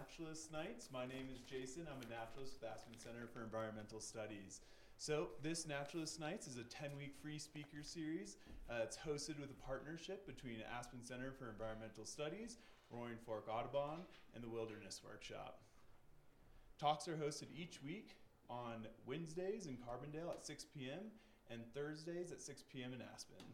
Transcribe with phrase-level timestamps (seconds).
[0.00, 0.88] Naturalist Nights.
[0.90, 1.86] My name is Jason.
[1.86, 4.62] I'm a naturalist with Aspen Center for Environmental Studies.
[4.96, 8.38] So, this Naturalist Nights is a 10 week free speaker series.
[8.70, 12.56] Uh, it's hosted with a partnership between Aspen Center for Environmental Studies,
[12.90, 14.00] Roaring Fork Audubon,
[14.34, 15.60] and the Wilderness Workshop.
[16.78, 18.16] Talks are hosted each week
[18.48, 21.10] on Wednesdays in Carbondale at 6 p.m.
[21.50, 22.94] and Thursdays at 6 p.m.
[22.94, 23.44] in Aspen.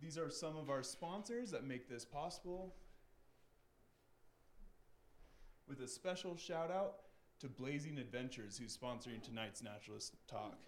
[0.00, 2.76] These are some of our sponsors that make this possible
[5.68, 6.96] with a special shout out
[7.40, 10.58] to Blazing Adventures, who's sponsoring tonight's Naturalist Talk.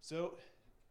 [0.00, 0.34] So,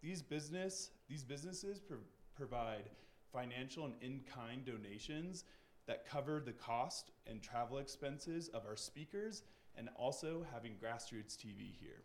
[0.02, 1.98] these business these businesses pro-
[2.36, 2.90] provide
[3.32, 5.44] financial and in-kind donations
[5.88, 9.44] that cover the cost and travel expenses of our speakers
[9.78, 12.04] and also having Grassroots TV here.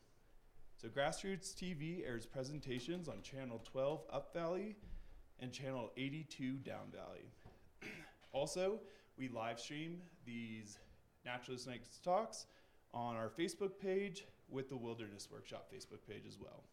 [0.76, 4.76] So Grassroots TV airs presentations on channel 12 Up Valley
[5.40, 7.30] and channel 82 Down Valley.
[8.32, 8.80] also,
[9.16, 10.78] we live stream these
[11.24, 12.46] Naturalist Nights talks
[12.94, 16.64] on our Facebook page with the Wilderness Workshop Facebook page as well.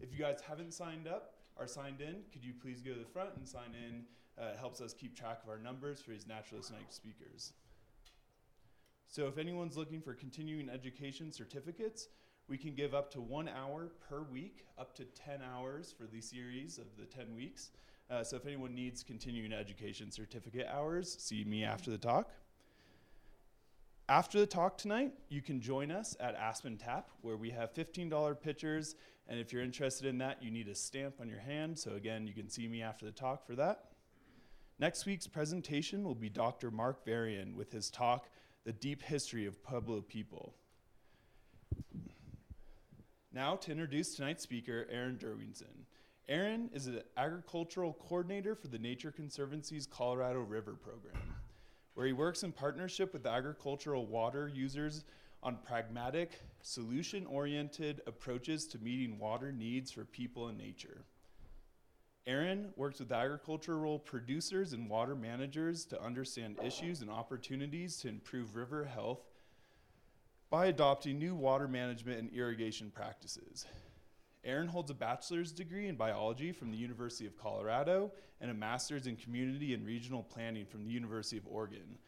[0.00, 3.04] If you guys haven't signed up or signed in, could you please go to the
[3.04, 4.04] front and sign in?
[4.40, 7.52] Uh, it helps us keep track of our numbers for these Naturalist Night speakers.
[9.08, 12.08] So if anyone's looking for continuing education certificates,
[12.48, 16.20] we can give up to one hour per week, up to 10 hours for the
[16.20, 17.70] series of the 10 weeks.
[18.10, 22.30] Uh, so if anyone needs continuing education certificate hours, see me after the talk.
[24.08, 28.40] After the talk tonight, you can join us at Aspen Tap, where we have $15
[28.40, 28.94] pitchers.
[29.28, 31.78] And if you're interested in that, you need a stamp on your hand.
[31.78, 33.90] So again, you can see me after the talk for that.
[34.78, 36.70] Next week's presentation will be Dr.
[36.70, 38.30] Mark Varien with his talk,
[38.64, 40.54] The Deep History of Pueblo People.
[43.30, 45.84] Now, to introduce tonight's speaker, Aaron Derwingson.
[46.28, 51.16] Aaron is an agricultural coordinator for the Nature Conservancy's Colorado River program,
[51.94, 55.04] where he works in partnership with agricultural water users
[55.42, 61.02] on pragmatic, solution oriented approaches to meeting water needs for people and nature.
[62.26, 68.54] Aaron works with agricultural producers and water managers to understand issues and opportunities to improve
[68.54, 69.22] river health
[70.50, 73.64] by adopting new water management and irrigation practices.
[74.44, 79.06] Aaron holds a bachelor's degree in biology from the University of Colorado and a master's
[79.06, 81.98] in community and regional planning from the University of Oregon.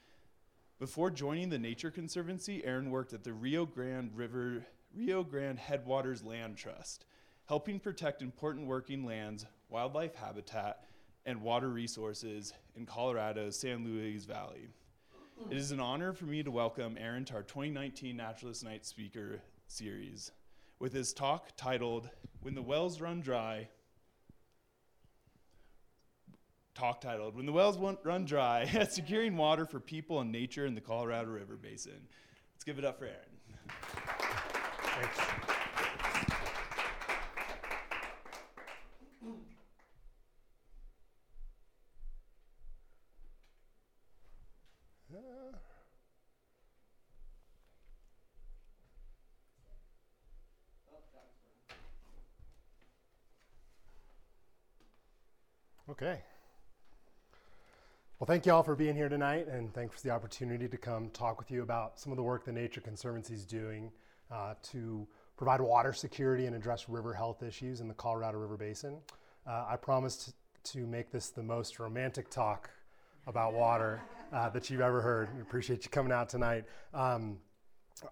[0.78, 4.64] Before joining the Nature Conservancy, Aaron worked at the Rio Grande River
[4.94, 7.04] Rio Grande Headwaters Land Trust,
[7.46, 10.84] helping protect important working lands, wildlife habitat,
[11.26, 14.68] and water resources in Colorado's San Luis Valley.
[15.50, 19.40] It is an honor for me to welcome Aaron to our 2019 Naturalist Night Speaker
[19.66, 20.32] Series
[20.80, 22.08] with his talk titled
[22.40, 23.68] When the Wells Run Dry.
[26.74, 30.80] Talk titled When the Wells Run Dry Securing Water for People and Nature in the
[30.80, 32.08] Colorado River Basin.
[32.54, 33.18] Let's give it up for Aaron.
[34.82, 35.49] Thanks.
[56.02, 56.22] Okay.
[58.18, 61.10] Well, thank you all for being here tonight, and thanks for the opportunity to come
[61.10, 63.92] talk with you about some of the work the Nature Conservancy is doing
[64.30, 68.96] uh, to provide water security and address river health issues in the Colorado River Basin.
[69.46, 70.32] Uh, I promised
[70.64, 72.70] to make this the most romantic talk
[73.26, 74.00] about water
[74.32, 75.28] uh, that you've ever heard.
[75.36, 76.64] We appreciate you coming out tonight.
[76.94, 77.36] Um,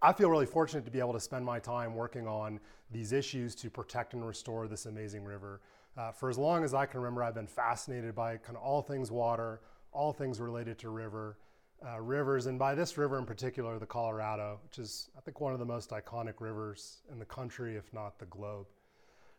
[0.02, 2.60] I feel really fortunate to be able to spend my time working on
[2.90, 5.62] these issues to protect and restore this amazing river.
[5.98, 8.82] Uh, for as long as I can remember, I've been fascinated by kind of all
[8.82, 9.60] things water,
[9.90, 11.38] all things related to river,
[11.84, 15.52] uh, rivers, and by this river in particular, the Colorado, which is, I think, one
[15.52, 18.66] of the most iconic rivers in the country, if not the globe.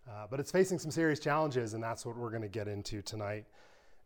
[0.06, 3.02] Uh, but it's facing some serious challenges, and that's what we're going to get into
[3.02, 3.46] tonight.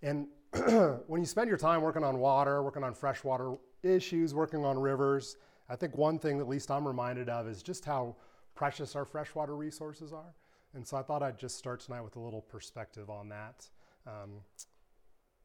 [0.03, 0.27] And
[1.07, 5.37] when you spend your time working on water, working on freshwater issues, working on rivers,
[5.69, 8.15] I think one thing that at least I'm reminded of is just how
[8.53, 10.35] precious our freshwater resources are.
[10.73, 13.67] And so I thought I'd just start tonight with a little perspective on that.
[14.07, 14.41] Um,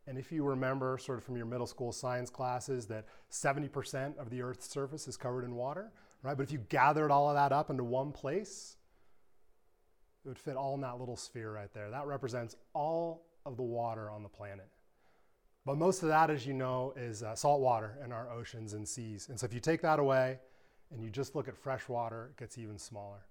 [0.06, 4.30] and if you remember, sort of from your middle school science classes, that 70% of
[4.30, 5.92] the Earth's surface is covered in water,
[6.22, 6.34] right?
[6.34, 8.76] But if you gathered all of that up into one place,
[10.24, 11.90] it would fit all in that little sphere right there.
[11.90, 14.68] That represents all of the water on the planet.
[15.66, 18.88] But most of that, as you know, is uh, salt water in our oceans and
[18.88, 19.28] seas.
[19.28, 20.38] And so if you take that away
[20.90, 23.27] and you just look at fresh water, it gets even smaller.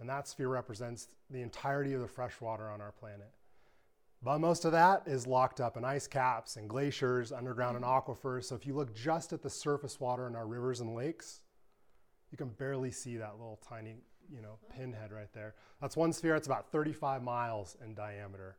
[0.00, 3.30] And that sphere represents the entirety of the fresh water on our planet.
[4.22, 8.44] But most of that is locked up in ice caps and glaciers, underground and aquifers.
[8.44, 11.40] So if you look just at the surface water in our rivers and lakes,
[12.30, 13.96] you can barely see that little tiny,
[14.32, 15.54] you know, pinhead right there.
[15.80, 16.34] That's one sphere.
[16.34, 18.56] It's about 35 miles in diameter.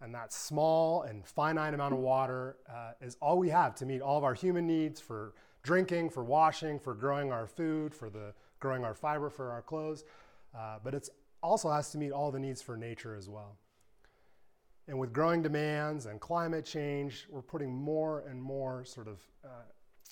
[0.00, 4.00] And that small and finite amount of water uh, is all we have to meet
[4.00, 8.32] all of our human needs for drinking, for washing, for growing our food, for the
[8.60, 10.04] growing our fiber for our clothes.
[10.56, 11.08] Uh, but it
[11.42, 13.56] also has to meet all the needs for nature as well.
[14.86, 19.48] And with growing demands and climate change, we're putting more and more sort of uh,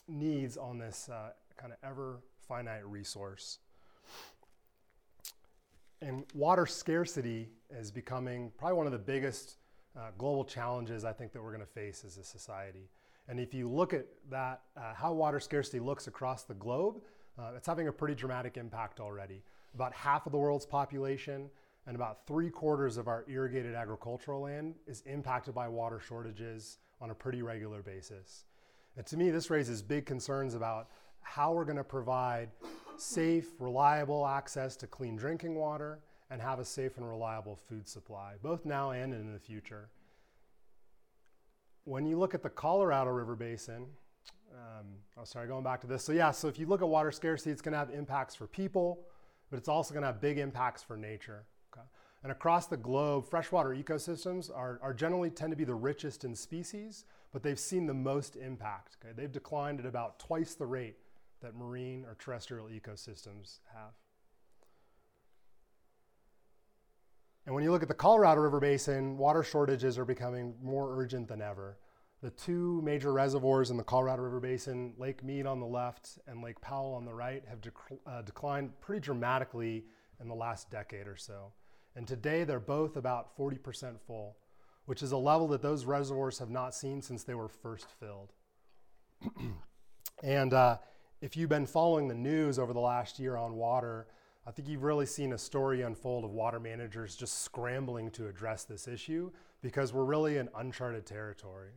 [0.06, 3.58] needs on this uh, kind of ever finite resource.
[6.02, 9.56] And water scarcity is becoming probably one of the biggest
[9.96, 12.90] uh, global challenges I think that we're going to face as a society.
[13.28, 17.00] And if you look at that, uh, how water scarcity looks across the globe,
[17.38, 19.42] uh, it's having a pretty dramatic impact already.
[19.74, 21.50] About half of the world's population
[21.86, 27.10] and about three quarters of our irrigated agricultural land is impacted by water shortages on
[27.10, 28.44] a pretty regular basis.
[28.96, 30.88] And to me, this raises big concerns about
[31.20, 32.48] how we're going to provide
[32.96, 36.00] safe, reliable access to clean drinking water
[36.30, 39.90] and have a safe and reliable food supply, both now and in the future.
[41.84, 43.86] When you look at the Colorado River Basin,
[44.78, 44.86] um,
[45.18, 46.04] oh, sorry, going back to this.
[46.04, 48.46] So, yeah, so if you look at water scarcity, it's going to have impacts for
[48.46, 49.00] people,
[49.50, 51.44] but it's also going to have big impacts for nature.
[51.72, 51.86] Okay?
[52.22, 56.34] And across the globe, freshwater ecosystems are, are generally tend to be the richest in
[56.34, 58.96] species, but they've seen the most impact.
[59.02, 59.12] Okay?
[59.16, 60.96] They've declined at about twice the rate
[61.42, 63.92] that marine or terrestrial ecosystems have.
[67.44, 71.28] And when you look at the Colorado River Basin, water shortages are becoming more urgent
[71.28, 71.78] than ever.
[72.26, 76.42] The two major reservoirs in the Colorado River Basin, Lake Mead on the left and
[76.42, 79.84] Lake Powell on the right, have dec- uh, declined pretty dramatically
[80.20, 81.52] in the last decade or so.
[81.94, 84.38] And today they're both about 40% full,
[84.86, 88.32] which is a level that those reservoirs have not seen since they were first filled.
[90.24, 90.78] and uh,
[91.20, 94.08] if you've been following the news over the last year on water,
[94.44, 98.64] I think you've really seen a story unfold of water managers just scrambling to address
[98.64, 99.30] this issue
[99.62, 101.70] because we're really in uncharted territory.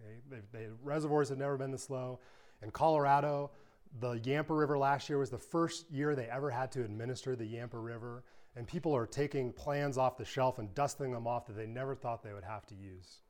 [0.51, 2.19] They, reservoirs have never been this low.
[2.61, 3.51] In Colorado,
[3.99, 7.45] the Yampa River last year was the first year they ever had to administer the
[7.45, 8.23] Yampa River,
[8.55, 11.95] and people are taking plans off the shelf and dusting them off that they never
[11.95, 13.21] thought they would have to use.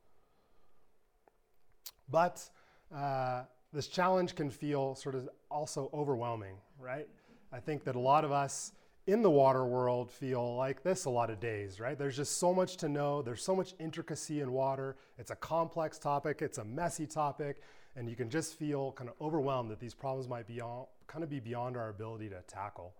[2.08, 2.48] But
[2.94, 7.08] uh, this challenge can feel sort of also overwhelming, right?
[7.52, 8.72] I think that a lot of us
[9.12, 11.98] in the water world feel like this a lot of days, right?
[11.98, 13.22] There's just so much to know.
[13.22, 14.96] There's so much intricacy in water.
[15.18, 17.62] It's a complex topic, it's a messy topic,
[17.96, 21.24] and you can just feel kind of overwhelmed that these problems might be on, kind
[21.24, 22.94] of be beyond our ability to tackle.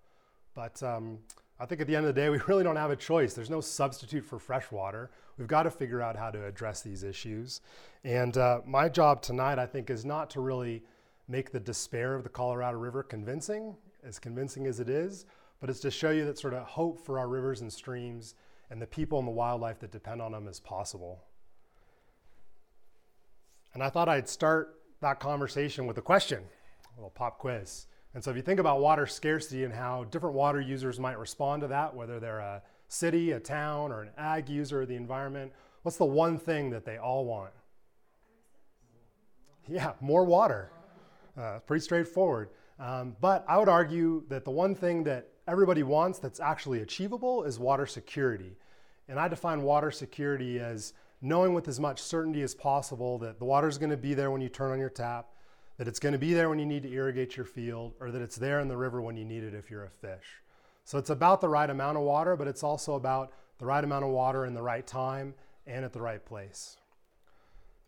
[0.54, 1.18] But um,
[1.60, 3.34] I think at the end of the day, we really don't have a choice.
[3.34, 5.10] There's no substitute for fresh water.
[5.38, 7.60] We've got to figure out how to address these issues.
[8.04, 10.82] And uh, my job tonight, I think, is not to really
[11.28, 15.26] make the despair of the Colorado River convincing, as convincing as it is,
[15.60, 18.34] but it's to show you that sort of hope for our rivers and streams
[18.70, 21.24] and the people and the wildlife that depend on them is possible.
[23.74, 26.42] And I thought I'd start that conversation with a question,
[26.92, 27.86] a little pop quiz.
[28.14, 31.62] And so if you think about water scarcity and how different water users might respond
[31.62, 35.52] to that, whether they're a city, a town, or an ag user of the environment,
[35.82, 37.52] what's the one thing that they all want?
[39.68, 40.72] Yeah, more water.
[41.38, 42.50] Uh, pretty straightforward.
[42.80, 47.44] Um, but I would argue that the one thing that everybody wants that's actually achievable
[47.44, 48.56] is water security.
[49.08, 53.44] And I define water security as knowing with as much certainty as possible that the
[53.44, 55.28] water is going to be there when you turn on your tap,
[55.76, 58.22] that it's going to be there when you need to irrigate your field, or that
[58.22, 60.42] it's there in the river when you need it if you're a fish.
[60.84, 64.04] So it's about the right amount of water, but it's also about the right amount
[64.04, 65.34] of water in the right time
[65.66, 66.78] and at the right place.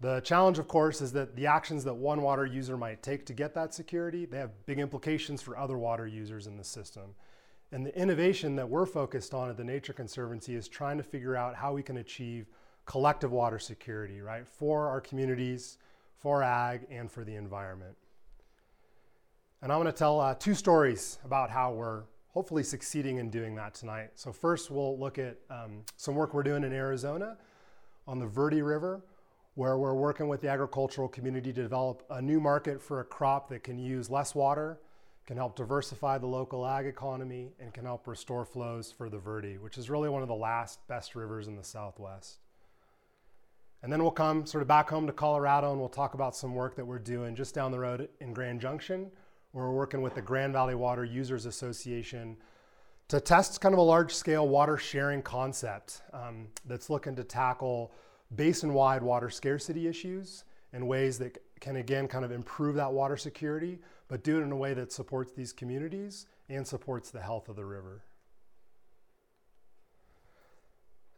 [0.00, 3.32] The challenge, of course, is that the actions that one water user might take to
[3.32, 7.14] get that security, they have big implications for other water users in the system.
[7.72, 11.34] And the innovation that we're focused on at the Nature Conservancy is trying to figure
[11.34, 12.46] out how we can achieve
[12.84, 15.78] collective water security, right, for our communities,
[16.18, 17.96] for ag, and for the environment.
[19.62, 23.54] And I'm going to tell uh, two stories about how we're hopefully succeeding in doing
[23.54, 24.10] that tonight.
[24.16, 27.38] So, first, we'll look at um, some work we're doing in Arizona
[28.06, 29.02] on the Verde River
[29.54, 33.48] where we're working with the agricultural community to develop a new market for a crop
[33.50, 34.78] that can use less water,
[35.26, 39.58] can help diversify the local ag economy, and can help restore flows for the Verde,
[39.58, 42.38] which is really one of the last best rivers in the Southwest.
[43.82, 46.54] And then we'll come sort of back home to Colorado and we'll talk about some
[46.54, 49.10] work that we're doing just down the road in Grand Junction,
[49.50, 52.36] where we're working with the Grand Valley Water Users Association
[53.08, 57.92] to test kind of a large scale water sharing concept um, that's looking to tackle
[58.34, 63.16] basin wide water scarcity issues in ways that can again kind of improve that water
[63.16, 63.78] security,
[64.08, 67.54] but do it in a way that supports these communities and supports the health of
[67.56, 68.02] the river.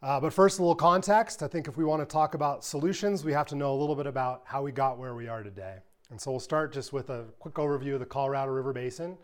[0.03, 1.43] Uh, but first, a little context.
[1.43, 3.97] I think if we want to talk about solutions, we have to know a little
[3.97, 5.79] bit about how we got where we are today.
[6.11, 9.17] And so we'll start just with a quick overview of the Colorado River Basin.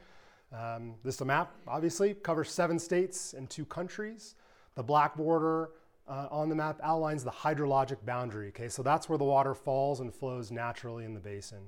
[0.57, 4.37] Um, this is a map, obviously, covers seven states and two countries.
[4.75, 5.73] The black border
[6.11, 8.49] uh, on the map outlines the hydrologic boundary.
[8.49, 11.61] Okay, so that's where the water falls and flows naturally in the basin.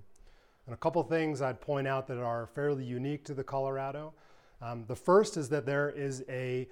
[0.67, 4.13] And a couple things I'd point out that are fairly unique to the Colorado.
[4.61, 6.69] Um, the first is that there is a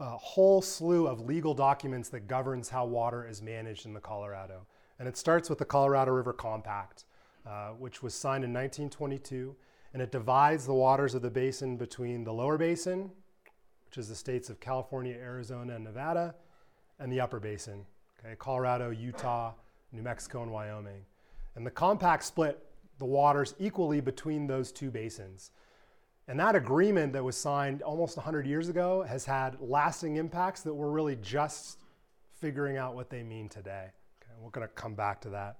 [0.00, 4.66] a whole slew of legal documents that governs how water is managed in the Colorado.
[4.98, 7.04] And it starts with the Colorado River Compact,
[7.46, 9.54] uh, which was signed in 1922,
[9.92, 13.12] and it divides the waters of the basin between the lower basin,
[13.86, 16.34] which is the states of California, Arizona, and Nevada,
[16.98, 17.84] and the upper basin,
[18.18, 19.52] okay, Colorado, Utah,
[19.92, 21.04] New Mexico, and Wyoming.
[21.56, 22.64] And the compact split
[22.98, 25.50] the waters equally between those two basins.
[26.26, 30.72] And that agreement that was signed almost 100 years ago has had lasting impacts that
[30.72, 31.78] we're really just
[32.40, 33.90] figuring out what they mean today.
[34.22, 35.58] Okay, we're going to come back to that.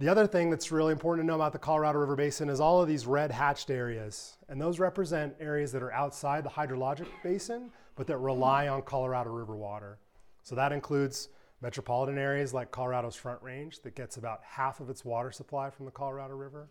[0.00, 2.80] The other thing that's really important to know about the Colorado River Basin is all
[2.80, 4.38] of these red hatched areas.
[4.48, 9.30] And those represent areas that are outside the hydrologic basin, but that rely on Colorado
[9.30, 9.98] River water.
[10.42, 11.28] So that includes
[11.60, 15.84] metropolitan areas like Colorado's Front Range, that gets about half of its water supply from
[15.84, 16.68] the Colorado River.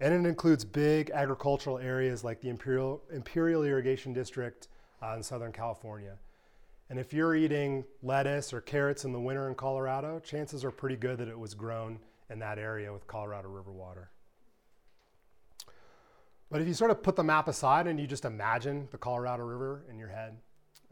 [0.00, 4.68] And it includes big agricultural areas like the Imperial, Imperial Irrigation District
[5.02, 6.18] uh, in Southern California.
[6.90, 10.96] And if you're eating lettuce or carrots in the winter in Colorado, chances are pretty
[10.96, 11.98] good that it was grown
[12.30, 14.10] in that area with Colorado River water.
[16.50, 19.44] But if you sort of put the map aside and you just imagine the Colorado
[19.44, 20.36] River in your head,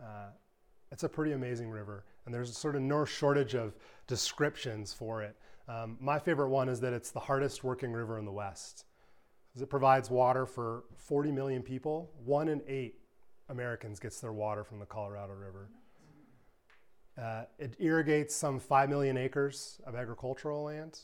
[0.03, 0.31] uh,
[0.95, 2.07] it's a pretty amazing river.
[2.25, 3.75] And there's sort of no shortage of
[4.07, 5.37] descriptions for it.
[5.69, 8.87] Um, my favorite one is that it's the hardest working river in the West
[9.63, 12.11] it provides water for 40 million people.
[12.25, 12.99] One in eight
[13.49, 15.69] Americans gets their water from the Colorado River.
[17.17, 20.99] Uh, it irrigates some 5 million acres of agricultural land.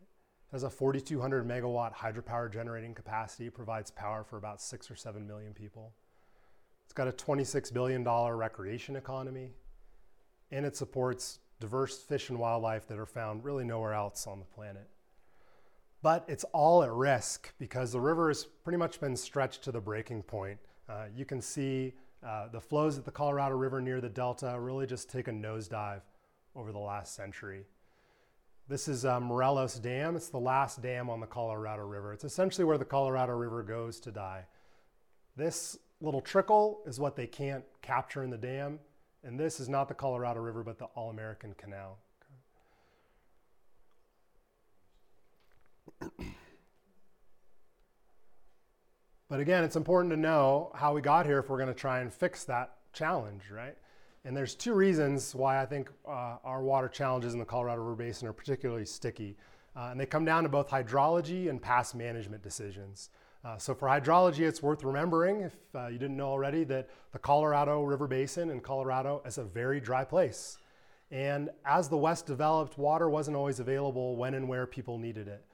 [0.00, 5.26] It has a 4,200 megawatt hydropower generating capacity, provides power for about 6 or 7
[5.26, 5.92] million people.
[6.88, 9.50] It's got a $26 billion recreation economy,
[10.50, 14.44] and it supports diverse fish and wildlife that are found really nowhere else on the
[14.46, 14.88] planet
[16.02, 19.80] but it's all at risk because the river has pretty much been stretched to the
[19.80, 20.58] breaking point.
[20.88, 21.92] Uh, you can see
[22.24, 26.02] uh, the flows at the Colorado River near the Delta really just take a nosedive
[26.54, 27.64] over the last century.
[28.68, 30.14] This is uh, Morelos Dam.
[30.14, 32.12] It's the last dam on the Colorado River.
[32.12, 34.44] It's essentially where the Colorado River goes to die.
[35.36, 38.78] This little trickle is what they can't capture in the dam.
[39.24, 41.98] And this is not the Colorado River, but the All American Canal.
[49.28, 51.98] but again, it's important to know how we got here if we're going to try
[52.00, 53.76] and fix that challenge, right?
[54.24, 57.96] And there's two reasons why I think uh, our water challenges in the Colorado River
[57.96, 59.36] Basin are particularly sticky.
[59.74, 63.10] Uh, and they come down to both hydrology and past management decisions.
[63.44, 67.18] Uh, so for hydrology, it's worth remembering, if uh, you didn't know already, that the
[67.18, 70.58] Colorado River Basin in Colorado is a very dry place.
[71.10, 75.44] And as the West developed, water wasn't always available when and where people needed it.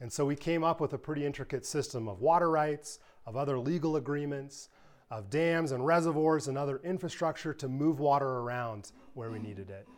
[0.00, 3.58] And so we came up with a pretty intricate system of water rights, of other
[3.58, 4.68] legal agreements,
[5.10, 9.88] of dams and reservoirs and other infrastructure to move water around where we needed it.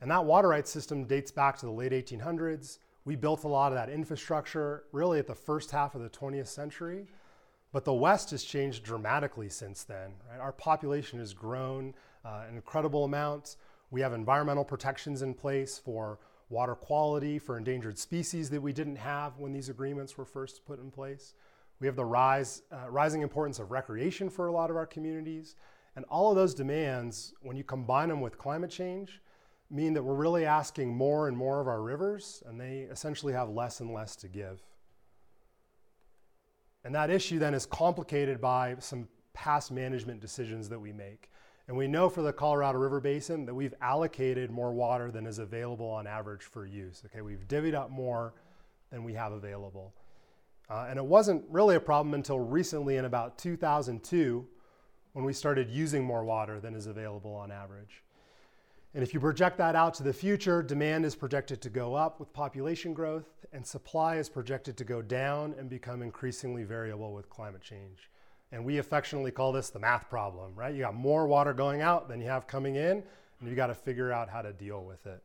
[0.00, 2.78] And that water rights system dates back to the late 1800s.
[3.06, 6.48] We built a lot of that infrastructure really at the first half of the 20th
[6.48, 7.06] century.
[7.72, 10.10] But the West has changed dramatically since then.
[10.28, 10.40] Right?
[10.40, 11.94] Our population has grown
[12.24, 13.56] uh, an incredible amount.
[13.92, 18.96] We have environmental protections in place for water quality for endangered species that we didn't
[18.96, 21.34] have when these agreements were first put in place.
[21.78, 25.54] We have the rise, uh, rising importance of recreation for a lot of our communities.
[25.94, 29.20] And all of those demands, when you combine them with climate change,
[29.70, 33.48] mean that we're really asking more and more of our rivers, and they essentially have
[33.48, 34.62] less and less to give.
[36.84, 41.30] And that issue then is complicated by some past management decisions that we make.
[41.68, 45.40] And we know for the Colorado River Basin that we've allocated more water than is
[45.40, 47.02] available on average for use.
[47.06, 48.34] Okay, we've divvied up more
[48.90, 49.92] than we have available.
[50.70, 54.46] Uh, and it wasn't really a problem until recently in about 2002
[55.12, 58.02] when we started using more water than is available on average.
[58.96, 62.18] And if you project that out to the future, demand is projected to go up
[62.18, 67.28] with population growth, and supply is projected to go down and become increasingly variable with
[67.28, 68.08] climate change.
[68.52, 70.74] And we affectionately call this the math problem, right?
[70.74, 73.02] You got more water going out than you have coming in,
[73.38, 75.22] and you got to figure out how to deal with it.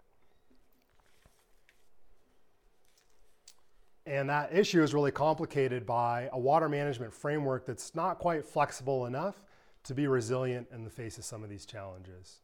[4.05, 9.05] And that issue is really complicated by a water management framework that's not quite flexible
[9.05, 9.41] enough
[9.85, 12.41] to be resilient in the face of some of these challenges.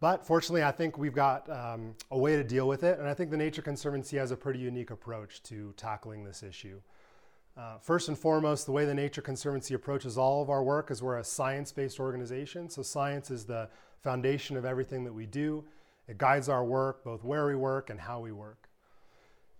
[0.00, 3.12] But fortunately, I think we've got um, a way to deal with it, and I
[3.12, 6.80] think the Nature Conservancy has a pretty unique approach to tackling this issue.
[7.54, 11.02] Uh, first and foremost, the way the Nature Conservancy approaches all of our work is
[11.02, 12.70] we're a science based organization.
[12.70, 13.68] So, science is the
[14.02, 15.64] foundation of everything that we do.
[16.08, 18.70] It guides our work, both where we work and how we work.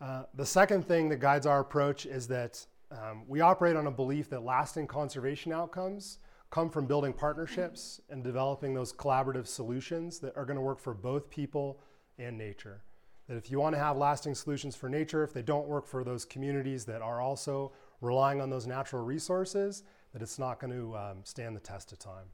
[0.00, 3.90] Uh, the second thing that guides our approach is that um, we operate on a
[3.90, 6.18] belief that lasting conservation outcomes
[6.50, 10.92] come from building partnerships and developing those collaborative solutions that are going to work for
[10.92, 11.80] both people
[12.18, 12.82] and nature.
[13.28, 16.02] That if you want to have lasting solutions for nature, if they don't work for
[16.02, 20.96] those communities that are also relying on those natural resources, that it's not going to
[20.96, 22.26] um, stand the test of time.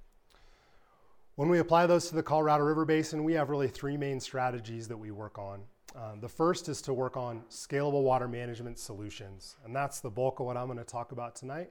[1.35, 4.89] When we apply those to the Colorado River Basin, we have really three main strategies
[4.89, 5.61] that we work on.
[5.95, 10.41] Um, the first is to work on scalable water management solutions, and that's the bulk
[10.41, 11.71] of what I'm going to talk about tonight.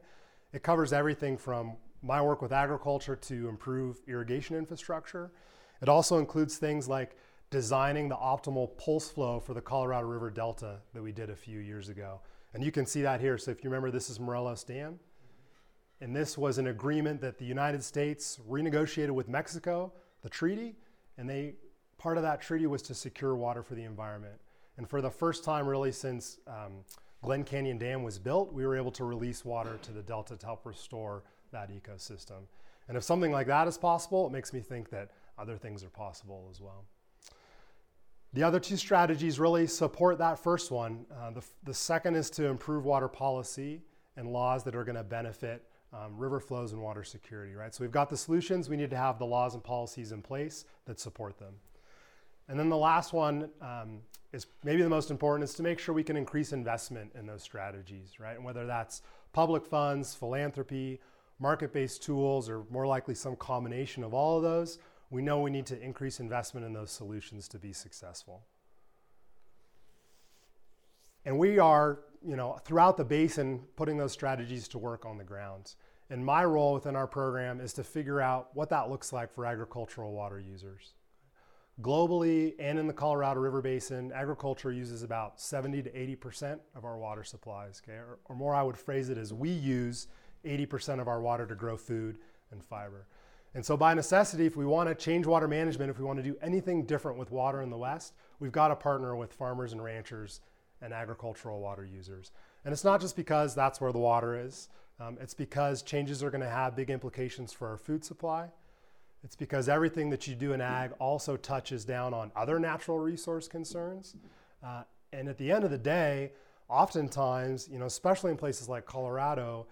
[0.54, 5.32] It covers everything from my work with agriculture to improve irrigation infrastructure.
[5.82, 7.18] It also includes things like
[7.50, 11.60] designing the optimal pulse flow for the Colorado River Delta that we did a few
[11.60, 12.22] years ago.
[12.54, 13.38] And you can see that here.
[13.38, 15.00] So if you remember, this is Morelos Dam.
[16.00, 19.92] And this was an agreement that the United States renegotiated with Mexico,
[20.22, 20.76] the treaty,
[21.18, 21.56] and they
[21.98, 24.36] part of that treaty was to secure water for the environment.
[24.78, 26.84] And for the first time, really, since um,
[27.24, 30.46] Glen Canyon Dam was built, we were able to release water to the Delta to
[30.46, 31.24] help restore
[31.56, 32.44] that ecosystem.
[32.88, 35.90] And if something like that is possible, it makes me think that other things are
[35.90, 36.86] possible as well.
[38.34, 41.06] The other two strategies really support that first one.
[41.10, 43.82] Uh, the, the second is to improve water policy
[44.18, 45.64] and laws that are going to benefit
[45.94, 47.74] um, river flows and water security, right?
[47.74, 50.66] So we've got the solutions, we need to have the laws and policies in place
[50.86, 51.54] that support them.
[52.50, 54.00] And then the last one um,
[54.34, 57.42] is maybe the most important is to make sure we can increase investment in those
[57.42, 58.36] strategies, right?
[58.36, 61.00] And whether that's public funds, philanthropy,
[61.40, 65.52] market based tools, or more likely some combination of all of those, we know we
[65.52, 68.44] need to increase investment in those solutions to be successful.
[71.26, 75.24] And we are, you know, throughout the basin putting those strategies to work on the
[75.24, 75.76] ground.
[76.10, 79.46] And my role within our program is to figure out what that looks like for
[79.46, 80.94] agricultural water users.
[81.82, 86.98] Globally and in the Colorado River Basin, agriculture uses about 70 to 80% of our
[86.98, 87.82] water supplies.
[87.84, 87.98] Okay?
[87.98, 90.08] Or, or more, I would phrase it as we use
[90.46, 92.18] 80% of our water to grow food
[92.52, 93.08] and fiber.
[93.54, 96.24] And so, by necessity, if we want to change water management, if we want to
[96.24, 99.84] do anything different with water in the West, we've got to partner with farmers and
[99.84, 100.42] ranchers
[100.82, 102.32] and agricultural water users.
[102.66, 106.30] And it's not just because that's where the water is, um, it's because changes are
[106.30, 108.50] going to have big implications for our food supply.
[109.24, 113.48] It's because everything that you do in ag also touches down on other natural resource
[113.48, 114.16] concerns.
[114.64, 116.32] Uh, and at the end of the day,
[116.70, 119.66] oftentimes, you know, especially in places like Colorado,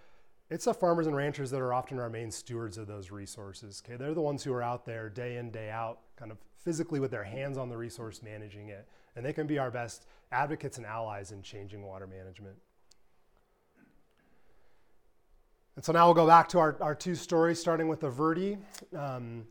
[0.53, 3.81] it's the farmers and ranchers that are often our main stewards of those resources.
[3.83, 6.99] Okay, they're the ones who are out there day in, day out, kind of physically
[6.99, 10.77] with their hands on the resource, managing it, and they can be our best advocates
[10.77, 12.55] and allies in changing water management.
[15.75, 18.59] And so now we'll go back to our, our two stories, starting with the Verde.
[18.95, 19.45] Um,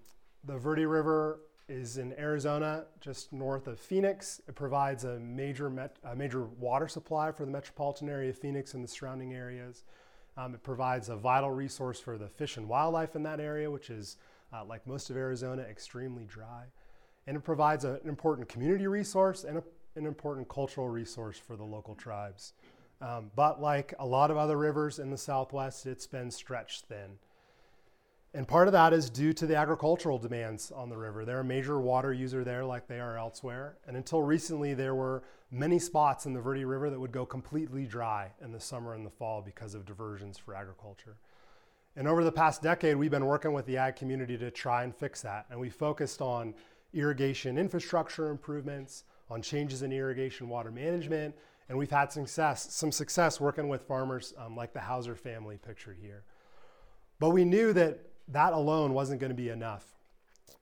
[0.45, 4.41] the Verde River is in Arizona, just north of Phoenix.
[4.47, 8.75] It provides a major, met, a major water supply for the metropolitan area of Phoenix
[8.75, 9.83] and the surrounding areas.
[10.37, 13.91] Um, it provides a vital resource for the fish and wildlife in that area, which
[13.91, 14.17] is,
[14.53, 16.65] uh, like most of Arizona, extremely dry.
[17.27, 19.63] And it provides a, an important community resource and a,
[19.95, 22.55] an important cultural resource for the local tribes.
[23.01, 27.19] Um, but like a lot of other rivers in the Southwest, it's been stretched thin.
[28.35, 31.25] And part of that is due to the agricultural demands on the river.
[31.27, 33.77] They're a major water user there, like they are elsewhere.
[33.87, 37.85] And until recently, there were many spots in the Verde River that would go completely
[37.85, 41.17] dry in the summer and the fall because of diversions for agriculture.
[41.95, 44.97] And over the past decade, we've been working with the ag community to try and
[44.97, 45.45] fix that.
[45.51, 46.55] And we focused on
[46.95, 51.35] irrigation infrastructure improvements, on changes in irrigation water management,
[51.69, 55.99] and we've had success, some success working with farmers um, like the Hauser family pictured
[56.01, 56.23] here.
[57.19, 59.85] But we knew that that alone wasn't going to be enough.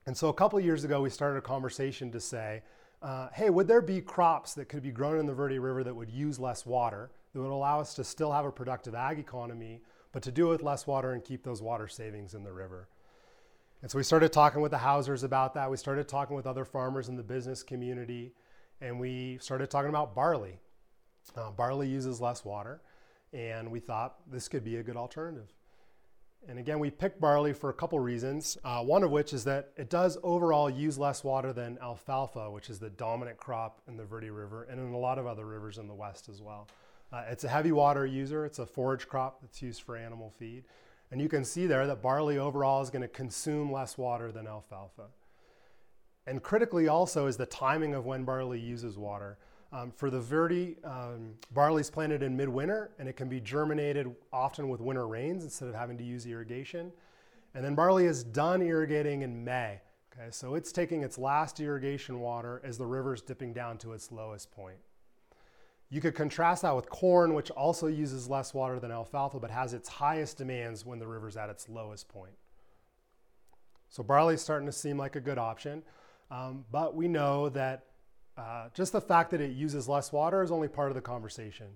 [0.05, 2.63] And so a couple years ago, we started a conversation to say,
[3.01, 5.95] uh, hey, would there be crops that could be grown in the Verde River that
[5.95, 9.81] would use less water, that would allow us to still have a productive ag economy,
[10.11, 12.87] but to do it with less water and keep those water savings in the river?
[13.81, 15.69] And so we started talking with the Hausers about that.
[15.69, 18.33] We started talking with other farmers in the business community,
[18.79, 20.59] and we started talking about barley.
[21.35, 22.81] Uh, barley uses less water,
[23.33, 25.51] and we thought this could be a good alternative.
[26.47, 28.57] And again, we picked barley for a couple reasons.
[28.63, 32.69] Uh, one of which is that it does overall use less water than alfalfa, which
[32.69, 35.77] is the dominant crop in the Verde River and in a lot of other rivers
[35.77, 36.67] in the west as well.
[37.13, 38.45] Uh, it's a heavy water user.
[38.45, 40.63] It's a forage crop that's used for animal feed.
[41.11, 44.47] And you can see there that barley overall is going to consume less water than
[44.47, 45.07] alfalfa.
[46.25, 49.37] And critically also is the timing of when barley uses water.
[49.73, 54.13] Um, for the Verde, um, barley is planted in midwinter and it can be germinated
[54.33, 56.91] often with winter rains instead of having to use irrigation.
[57.55, 59.79] And then barley is done irrigating in May.
[60.13, 63.93] Okay, so it's taking its last irrigation water as the river is dipping down to
[63.93, 64.77] its lowest point.
[65.89, 69.73] You could contrast that with corn, which also uses less water than alfalfa, but has
[69.73, 72.33] its highest demands when the river's at its lowest point.
[73.89, 75.83] So barley is starting to seem like a good option,
[76.29, 77.85] um, but we know that
[78.37, 81.67] uh, just the fact that it uses less water is only part of the conversation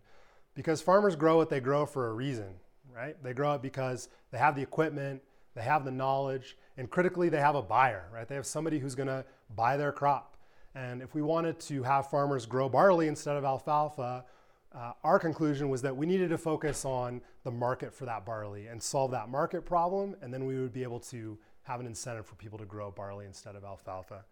[0.55, 2.53] because farmers grow what they grow for a reason,
[2.93, 3.21] right?
[3.21, 5.21] They grow it because they have the equipment,
[5.53, 8.27] they have the knowledge, and critically, they have a buyer, right?
[8.27, 10.37] They have somebody who's going to buy their crop.
[10.73, 14.25] And if we wanted to have farmers grow barley instead of alfalfa,
[14.73, 18.67] uh, our conclusion was that we needed to focus on the market for that barley
[18.67, 22.25] and solve that market problem, and then we would be able to have an incentive
[22.25, 24.25] for people to grow barley instead of alfalfa.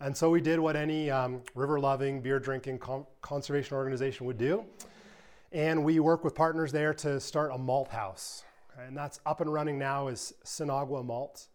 [0.00, 2.80] And so we did what any um, river loving, beer drinking
[3.22, 4.64] conservation organization would do.
[5.52, 8.44] And we work with partners there to start a malt house.
[8.78, 11.48] And that's up and running now is Sinagua Malt.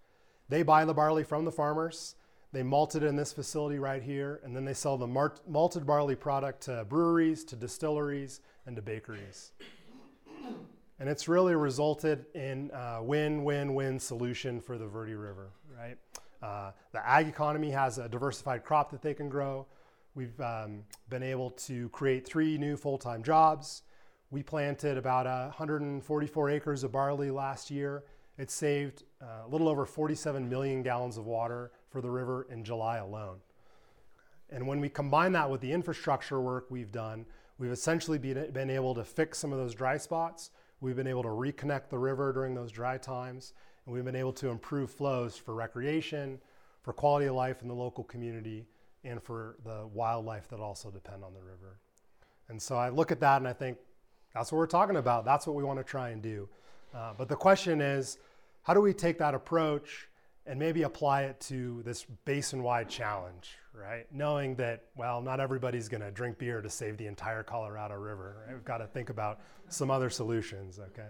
[0.50, 2.16] They buy the barley from the farmers.
[2.52, 5.08] They malt it in this facility right here, and then they sell the
[5.48, 9.54] malted barley product to breweries, to distilleries, and to bakeries.
[11.00, 15.98] And it's really resulted in a win win win solution for the Verde River, right?
[16.42, 19.66] Uh, the ag economy has a diversified crop that they can grow.
[20.16, 23.84] We've um, been able to create three new full time jobs.
[24.30, 28.04] We planted about 144 acres of barley last year.
[28.38, 32.64] It saved uh, a little over 47 million gallons of water for the river in
[32.64, 33.38] July alone.
[34.50, 37.26] And when we combine that with the infrastructure work we've done,
[37.58, 40.52] we've essentially been, been able to fix some of those dry spots.
[40.80, 43.54] We've been able to reconnect the river during those dry times
[43.86, 46.40] and we've been able to improve flows for recreation,
[46.82, 48.66] for quality of life in the local community,
[49.04, 51.80] and for the wildlife that also depend on the river.
[52.50, 53.78] And so I look at that and I think
[54.34, 55.26] that's what we're talking about.
[55.26, 56.48] That's what we want to try and do.
[56.94, 58.18] Uh, but the question is,
[58.64, 60.08] how do we take that approach
[60.46, 64.06] and maybe apply it to this basin wide challenge, right?
[64.12, 68.44] Knowing that, well, not everybody's going to drink beer to save the entire Colorado River.
[68.46, 68.56] Right?
[68.56, 69.40] We've got to think about
[69.70, 71.10] some other solutions, okay?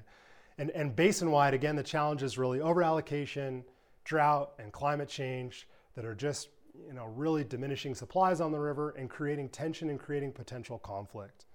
[0.57, 3.63] And, and basin-wide, again, the challenge is really overallocation,
[4.03, 6.49] drought, and climate change that are just
[6.87, 11.45] you know, really diminishing supplies on the river and creating tension and creating potential conflict.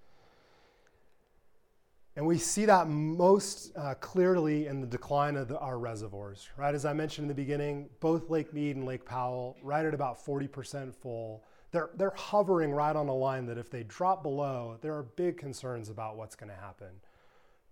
[2.15, 6.73] And we see that most uh, clearly in the decline of the, our reservoirs, right?
[6.73, 10.25] As I mentioned in the beginning, both Lake Mead and Lake Powell, right at about
[10.25, 11.43] 40% full.
[11.71, 15.37] They're, they're hovering right on a line that if they drop below, there are big
[15.37, 16.89] concerns about what's going to happen.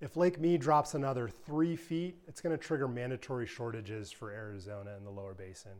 [0.01, 4.93] If Lake Mead drops another three feet, it's going to trigger mandatory shortages for Arizona
[4.97, 5.71] and the lower basin.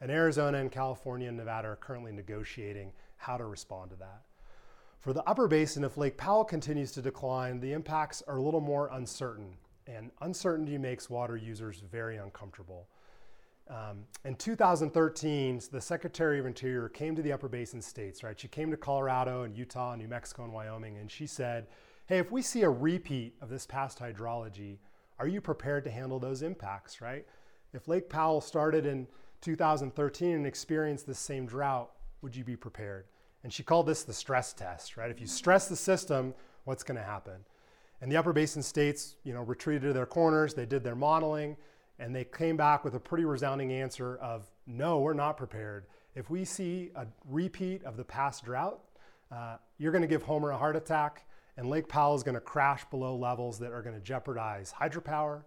[0.00, 4.22] And Arizona and California and Nevada are currently negotiating how to respond to that.
[4.98, 8.60] For the upper basin, if Lake Powell continues to decline, the impacts are a little
[8.60, 9.54] more uncertain,
[9.86, 12.88] and uncertainty makes water users very uncomfortable.
[13.68, 18.38] Um, in 2013, the Secretary of Interior came to the upper basin states, right?
[18.38, 21.68] She came to Colorado and Utah, and New Mexico, and Wyoming, and she said,
[22.12, 24.76] hey, if we see a repeat of this past hydrology,
[25.18, 27.24] are you prepared to handle those impacts, right?
[27.72, 29.06] If Lake Powell started in
[29.40, 33.06] 2013 and experienced the same drought, would you be prepared?
[33.44, 35.10] And she called this the stress test, right?
[35.10, 37.46] If you stress the system, what's going to happen?
[38.02, 41.56] And the upper basin states, you know, retreated to their corners, they did their modeling,
[41.98, 45.86] and they came back with a pretty resounding answer of no, we're not prepared.
[46.14, 48.80] If we see a repeat of the past drought,
[49.34, 51.24] uh, you're going to give Homer a heart attack
[51.56, 55.42] and Lake Powell is going to crash below levels that are going to jeopardize hydropower,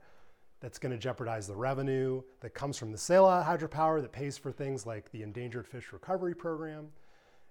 [0.60, 4.38] that's going to jeopardize the revenue that comes from the sale of hydropower that pays
[4.38, 6.88] for things like the Endangered Fish Recovery Program.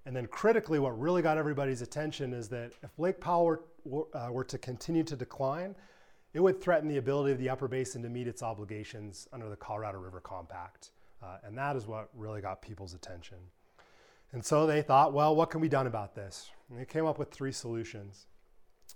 [0.06, 4.28] And then critically, what really got everybody's attention is that if Lake Powell were, uh,
[4.30, 5.74] were to continue to decline,
[6.34, 9.56] it would threaten the ability of the upper basin to meet its obligations under the
[9.56, 10.90] Colorado River Compact.
[11.22, 13.38] Uh, and that is what really got people's attention.
[14.32, 16.50] And so they thought, well, what can be done about this?
[16.68, 18.26] And they came up with three solutions.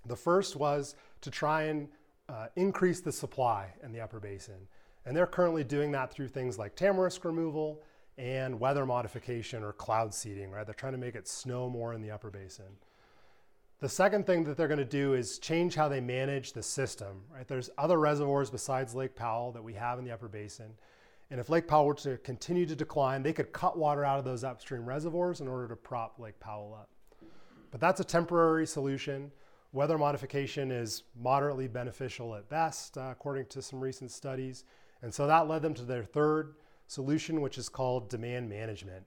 [0.06, 1.88] The first was to try and
[2.28, 4.68] uh, increase the supply in the upper basin.
[5.06, 7.82] And they're currently doing that through things like tamarisk removal
[8.18, 10.66] and weather modification or cloud seeding, right?
[10.66, 12.66] They're trying to make it snow more in the upper basin.
[13.80, 17.22] The second thing that they're going to do is change how they manage the system.
[17.32, 17.46] Right?
[17.46, 20.72] There's other reservoirs besides Lake Powell that we have in the upper basin.
[21.30, 24.24] And if Lake Powell were to continue to decline, they could cut water out of
[24.24, 26.90] those upstream reservoirs in order to prop Lake Powell up.
[27.70, 29.30] But that's a temporary solution.
[29.72, 34.64] Weather modification is moderately beneficial at best, uh, according to some recent studies.
[35.02, 36.54] And so that led them to their third
[36.86, 39.04] solution, which is called demand management,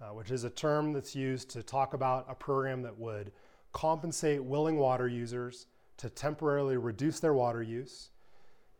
[0.00, 3.30] uh, which is a term that's used to talk about a program that would
[3.72, 5.66] compensate willing water users
[5.98, 8.10] to temporarily reduce their water use.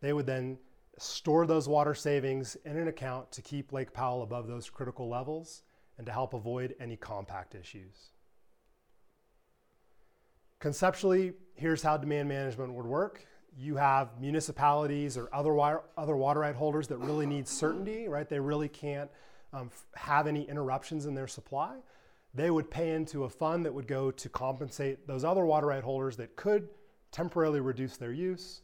[0.01, 0.59] They would then
[0.99, 5.62] store those water savings in an account to keep Lake Powell above those critical levels
[5.97, 8.11] and to help avoid any compact issues.
[10.61, 13.27] Conceptually, here's how demand management would work.
[13.57, 18.29] You have municipalities or other water, other water right holders that really need certainty, right?
[18.29, 19.11] They really can't
[19.55, 21.79] um, have any interruptions in their supply.
[22.35, 25.83] They would pay into a fund that would go to compensate those other water right
[25.83, 26.68] holders that could
[27.11, 28.61] temporarily reduce their use.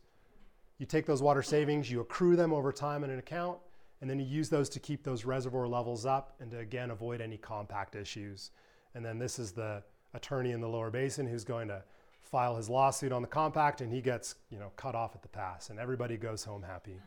[0.79, 3.59] You take those water savings, you accrue them over time in an account,
[4.03, 7.23] and then you use those to keep those reservoir levels up and to again avoid
[7.23, 8.51] any compact issues.
[8.95, 9.83] And then this is the
[10.17, 11.83] attorney in the lower basin who's going to
[12.23, 15.29] file his lawsuit on the compact and he gets you know cut off at the
[15.29, 17.01] pass and everybody goes home happy.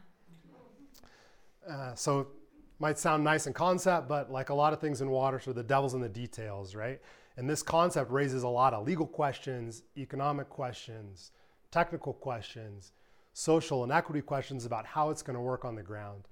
[1.69, 2.28] Uh, so it
[2.80, 5.63] might sound nice in concept but like a lot of things in water so the
[5.63, 7.02] devil's in the details right?
[7.36, 11.32] And this concept raises a lot of legal questions economic questions
[11.72, 12.93] technical questions
[13.34, 16.28] social and equity questions about how it's going to work on the ground.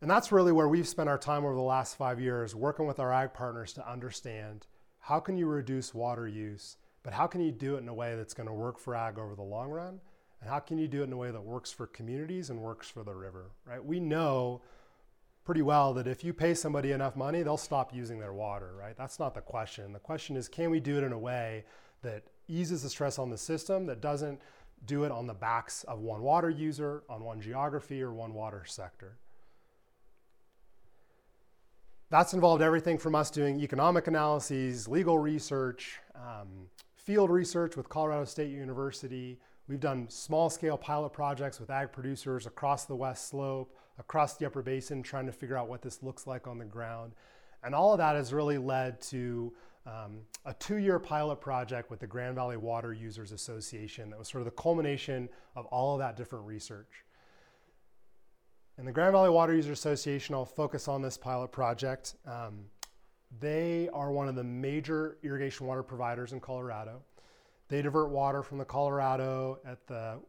[0.00, 3.00] And that's really where we've spent our time over the last five years working with
[3.00, 4.66] our ag partners to understand
[5.08, 8.14] how can you reduce water use, but how can you do it in a way
[8.14, 10.00] that's going to work for ag over the long run?
[10.42, 12.90] And how can you do it in a way that works for communities and works
[12.90, 13.82] for the river, right?
[13.82, 14.60] We know
[15.46, 18.94] pretty well that if you pay somebody enough money, they'll stop using their water, right?
[18.98, 19.94] That's not the question.
[19.94, 21.64] The question is, can we do it in a way
[22.02, 24.42] that eases the stress on the system, that doesn't
[24.84, 28.64] do it on the backs of one water user, on one geography, or one water
[28.66, 29.16] sector?
[32.10, 38.24] That's involved everything from us doing economic analyses, legal research, um, field research with Colorado
[38.24, 39.38] State University.
[39.68, 44.46] We've done small scale pilot projects with ag producers across the West Slope, across the
[44.46, 47.12] Upper Basin, trying to figure out what this looks like on the ground.
[47.62, 49.52] And all of that has really led to
[49.84, 54.28] um, a two year pilot project with the Grand Valley Water Users Association that was
[54.28, 57.04] sort of the culmination of all of that different research.
[58.78, 62.14] And the Grand Valley Water User Association, I'll focus on this pilot project.
[62.24, 62.60] Um,
[63.40, 67.02] they are one of the major irrigation water providers in Colorado.
[67.66, 70.20] They divert water from the Colorado at the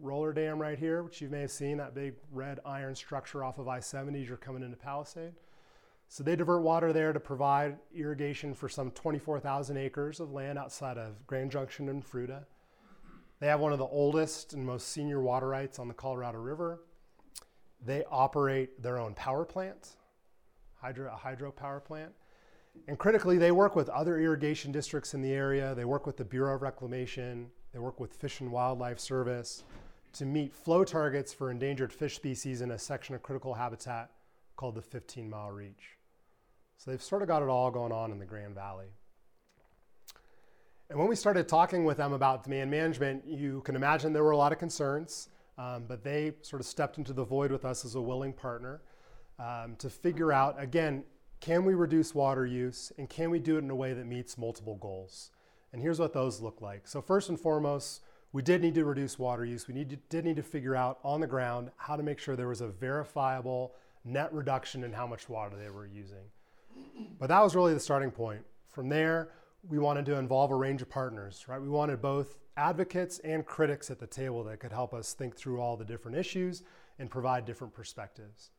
[0.00, 3.58] roller dam right here, which you may have seen, that big red iron structure off
[3.58, 5.34] of I 70 as you're coming into Palisade.
[6.08, 10.96] So they divert water there to provide irrigation for some 24,000 acres of land outside
[10.96, 12.44] of Grand Junction and Fruita.
[13.40, 16.80] They have one of the oldest and most senior water rights on the Colorado River.
[17.84, 19.96] They operate their own power plant,
[20.74, 22.12] hydro, a hydro power plant.
[22.88, 25.74] And critically, they work with other irrigation districts in the area.
[25.74, 27.50] They work with the Bureau of Reclamation.
[27.72, 29.64] They work with Fish and Wildlife Service
[30.12, 34.10] to meet flow targets for endangered fish species in a section of critical habitat
[34.56, 35.96] called the 15 mile reach.
[36.76, 38.88] So they've sort of got it all going on in the Grand Valley.
[40.88, 44.32] And when we started talking with them about demand management, you can imagine there were
[44.32, 45.28] a lot of concerns.
[45.58, 48.80] Um, but they sort of stepped into the void with us as a willing partner
[49.38, 51.04] um, to figure out, again,
[51.40, 54.36] can we reduce water use and can we do it in a way that meets
[54.38, 55.30] multiple goals?
[55.72, 56.86] And here's what those look like.
[56.88, 59.66] So, first and foremost, we did need to reduce water use.
[59.66, 62.36] We need to, did need to figure out on the ground how to make sure
[62.36, 66.24] there was a verifiable net reduction in how much water they were using.
[67.18, 68.42] But that was really the starting point.
[68.68, 69.30] From there,
[69.68, 71.60] we wanted to involve a range of partners, right?
[71.60, 75.60] We wanted both advocates and critics at the table that could help us think through
[75.60, 76.62] all the different issues
[76.98, 78.50] and provide different perspectives.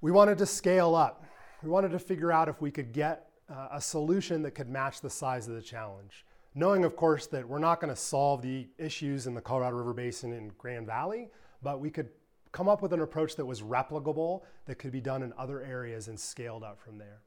[0.00, 1.24] We wanted to scale up.
[1.62, 5.00] We wanted to figure out if we could get uh, a solution that could match
[5.00, 6.24] the size of the challenge.
[6.54, 9.92] Knowing, of course, that we're not going to solve the issues in the Colorado River
[9.92, 11.28] Basin and Grand Valley,
[11.62, 12.08] but we could
[12.52, 16.08] come up with an approach that was replicable, that could be done in other areas
[16.08, 17.20] and scaled up from there.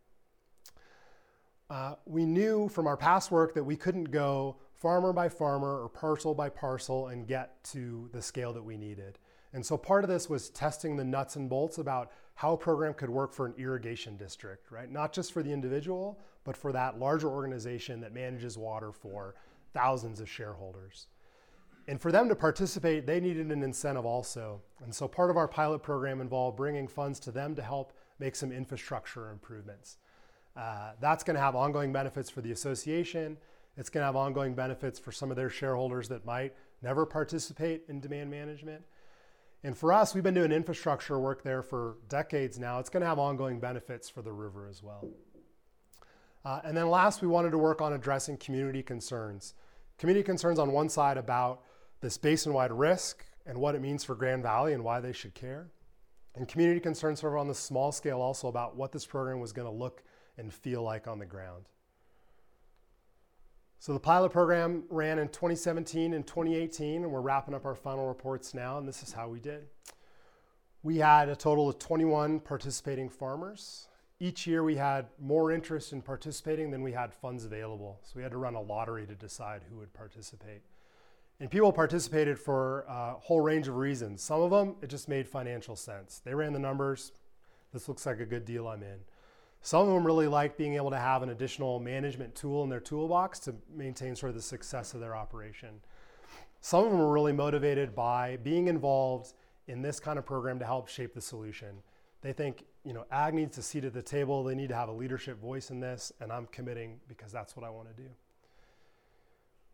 [1.69, 5.89] Uh, we knew from our past work that we couldn't go farmer by farmer or
[5.89, 9.19] parcel by parcel and get to the scale that we needed.
[9.53, 12.93] And so part of this was testing the nuts and bolts about how a program
[12.93, 14.91] could work for an irrigation district, right?
[14.91, 19.36] Not just for the individual, but for that larger organization that manages water for
[19.73, 21.08] thousands of shareholders.
[21.88, 24.62] And for them to participate, they needed an incentive also.
[24.84, 28.36] And so part of our pilot program involved bringing funds to them to help make
[28.36, 29.97] some infrastructure improvements.
[30.60, 33.38] Uh, that's going to have ongoing benefits for the association.
[33.78, 37.84] It's going to have ongoing benefits for some of their shareholders that might never participate
[37.88, 38.84] in demand management.
[39.63, 42.80] And for us, we've been doing infrastructure work there for decades now.
[42.80, 45.08] It's going to have ongoing benefits for the river as well.
[46.43, 49.54] Uh, and then last, we wanted to work on addressing community concerns.
[49.98, 51.62] Community concerns on one side about
[52.02, 55.69] this basin-wide risk and what it means for Grand Valley and why they should care.
[56.36, 59.54] And community concerns sort of on the small scale also about what this program was
[59.54, 60.04] going to look
[60.39, 61.65] and feel like on the ground.
[63.82, 68.08] So the pilot program ran in 2017 and 2018, and we're wrapping up our final
[68.08, 69.67] reports now, and this is how we did.
[70.84, 73.88] We had a total of 21 participating farmers.
[74.19, 77.99] Each year we had more interest in participating than we had funds available.
[78.04, 80.62] So we had to run a lottery to decide who would participate.
[81.39, 84.21] And people participated for a whole range of reasons.
[84.21, 86.21] Some of them, it just made financial sense.
[86.23, 87.13] They ran the numbers.
[87.71, 88.99] This looks like a good deal I'm in.
[89.62, 92.80] Some of them really like being able to have an additional management tool in their
[92.80, 95.82] toolbox to maintain sort of the success of their operation.
[96.62, 99.34] Some of them are really motivated by being involved
[99.67, 101.82] in this kind of program to help shape the solution.
[102.22, 104.43] They think, you know, ag needs a seat at the table.
[104.43, 107.65] They need to have a leadership voice in this, and I'm committing because that's what
[107.65, 108.10] I want to do.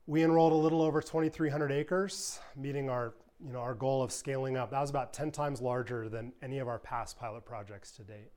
[0.07, 4.57] We enrolled a little over 2,300 acres, meeting our, you know, our goal of scaling
[4.57, 4.69] up.
[4.69, 8.31] That was about 10 times larger than any of our past pilot projects to date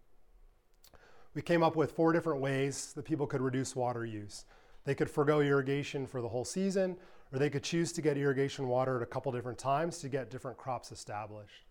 [1.35, 4.45] we came up with four different ways that people could reduce water use.
[4.85, 6.97] They could forego irrigation for the whole season,
[7.33, 10.31] or they could choose to get irrigation water at a couple different times to get
[10.31, 11.67] different crops established.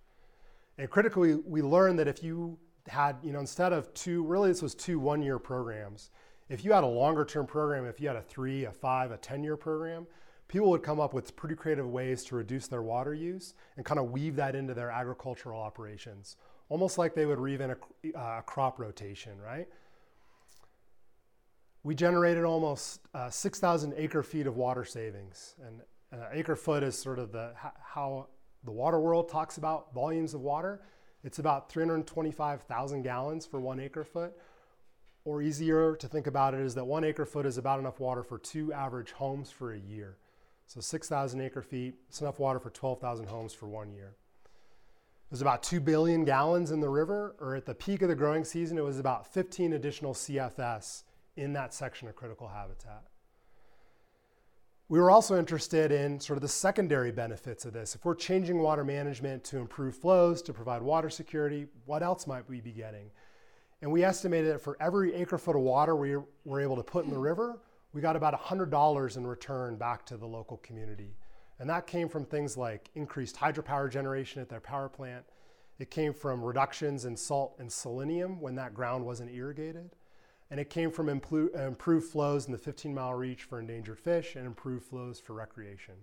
[0.77, 4.61] And critically, we learned that if you had, you know, instead of two, really this
[4.61, 6.11] was two one-year programs.
[6.49, 9.17] If you had a longer term program, if you had a three, a five, a
[9.17, 10.07] 10 year program,
[10.47, 13.99] people would come up with pretty creative ways to reduce their water use and kind
[13.99, 16.37] of weave that into their agricultural operations
[16.69, 19.67] almost like they would weave in a, uh, crop rotation, right?
[21.83, 25.55] We generated almost uh, 6,000 acre feet of water savings.
[25.65, 28.27] And uh, acre foot is sort of the how
[28.63, 30.81] the water world talks about volumes of water.
[31.23, 34.33] It's about 325,000 gallons for one acre foot.
[35.25, 38.23] Or easier to think about it is that one acre foot is about enough water
[38.23, 40.17] for two average homes for a year.
[40.67, 44.15] So 6,000 acre feet, it's enough water for 12,000 homes for one year.
[45.29, 48.45] There's about 2 billion gallons in the river, or at the peak of the growing
[48.45, 51.03] season, it was about 15 additional CFS
[51.35, 53.03] in that section of critical habitat.
[54.89, 57.93] We were also interested in sort of the secondary benefits of this.
[57.93, 62.47] If we're changing water management to improve flows, to provide water security, what else might
[62.47, 63.11] we be getting?
[63.81, 67.03] And we estimated that for every acre foot of water we were able to put
[67.03, 67.59] in the river,
[67.91, 71.17] we got about $100 in return back to the local community.
[71.59, 75.25] And that came from things like increased hydropower generation at their power plant.
[75.79, 79.91] It came from reductions in salt and selenium when that ground wasn't irrigated.
[80.49, 84.45] And it came from improved flows in the 15 mile reach for endangered fish and
[84.45, 85.95] improved flows for recreation.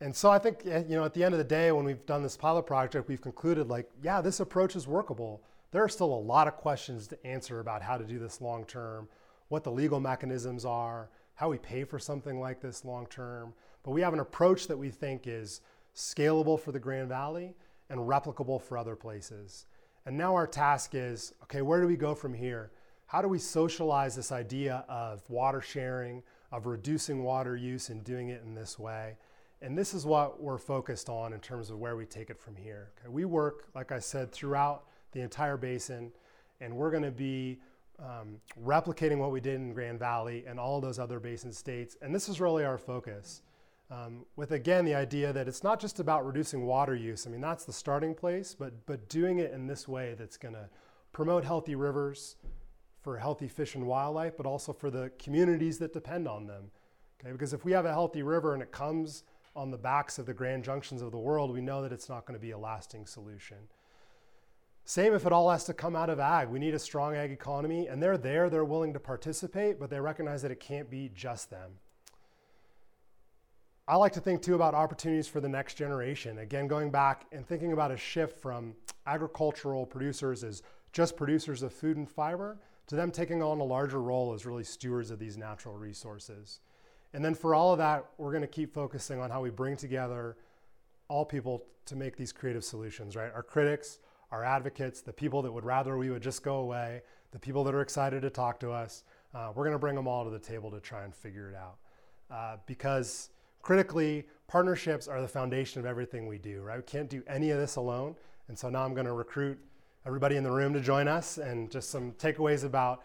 [0.00, 2.04] And so I think, eh, you know, at the end of the day, when we've
[2.06, 5.44] done this pilot project, we've concluded like, yeah, this approach is workable.
[5.70, 8.64] There are still a lot of questions to answer about how to do this long
[8.64, 9.08] term,
[9.48, 13.52] what the legal mechanisms are, how we pay for something like this long term.
[13.82, 15.60] But we have an approach that we think is
[15.94, 17.54] scalable for the Grand Valley
[17.90, 19.66] and replicable for other places.
[20.06, 22.70] And now our task is okay, where do we go from here?
[23.06, 28.30] How do we socialize this idea of water sharing, of reducing water use and doing
[28.30, 29.16] it in this way?
[29.60, 32.56] And this is what we're focused on in terms of where we take it from
[32.56, 32.90] here.
[32.98, 36.10] Okay, we work, like I said, throughout the entire basin,
[36.60, 37.60] and we're going to be
[38.02, 41.96] um, replicating what we did in Grand Valley and all those other basin states.
[42.02, 43.42] And this is really our focus.
[43.90, 47.26] Um, with again the idea that it's not just about reducing water use.
[47.26, 50.54] I mean, that's the starting place, but, but doing it in this way that's going
[50.54, 50.68] to
[51.12, 52.36] promote healthy rivers
[53.02, 56.70] for healthy fish and wildlife, but also for the communities that depend on them.
[57.20, 57.32] Okay?
[57.32, 59.24] Because if we have a healthy river and it comes
[59.54, 62.24] on the backs of the grand junctions of the world, we know that it's not
[62.24, 63.58] going to be a lasting solution.
[64.84, 66.48] Same if it all has to come out of ag.
[66.48, 70.00] We need a strong ag economy, and they're there, they're willing to participate, but they
[70.00, 71.72] recognize that it can't be just them.
[73.86, 76.38] I like to think too about opportunities for the next generation.
[76.38, 78.74] Again, going back and thinking about a shift from
[79.06, 80.62] agricultural producers as
[80.92, 84.64] just producers of food and fiber to them taking on a larger role as really
[84.64, 86.60] stewards of these natural resources.
[87.12, 89.76] And then for all of that, we're going to keep focusing on how we bring
[89.76, 90.36] together
[91.08, 93.32] all people to make these creative solutions, right?
[93.34, 93.98] Our critics,
[94.32, 97.74] our advocates, the people that would rather we would just go away, the people that
[97.74, 99.04] are excited to talk to us.
[99.34, 101.54] Uh, we're going to bring them all to the table to try and figure it
[101.54, 101.76] out.
[102.30, 103.28] Uh, because
[103.60, 106.78] critically, partnerships are the foundation of everything we do, right?
[106.78, 108.16] We can't do any of this alone.
[108.48, 109.58] And so now I'm going to recruit
[110.06, 113.02] everybody in the room to join us and just some takeaways about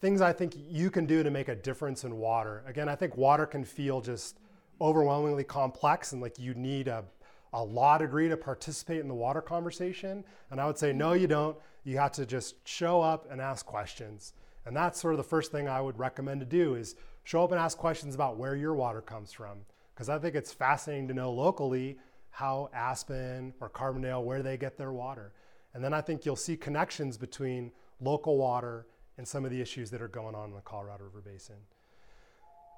[0.00, 2.62] things I think you can do to make a difference in water.
[2.66, 4.38] Again, I think water can feel just
[4.80, 7.04] overwhelmingly complex and like you need a,
[7.52, 10.24] a law degree to participate in the water conversation.
[10.50, 11.56] And I would say, no, you don't.
[11.84, 14.34] You have to just show up and ask questions.
[14.66, 16.94] And that's sort of the first thing I would recommend to do is
[17.24, 19.58] show up and ask questions about where your water comes from.
[19.94, 21.98] Because I think it's fascinating to know locally
[22.30, 25.32] how Aspen or Carbondale, where they get their water.
[25.74, 28.86] And then I think you'll see connections between local water
[29.18, 31.56] and some of the issues that are going on in the Colorado River Basin.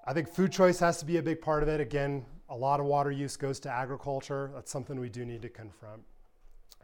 [0.05, 1.80] I think food choice has to be a big part of it.
[1.80, 4.50] Again, a lot of water use goes to agriculture.
[4.55, 6.03] That's something we do need to confront.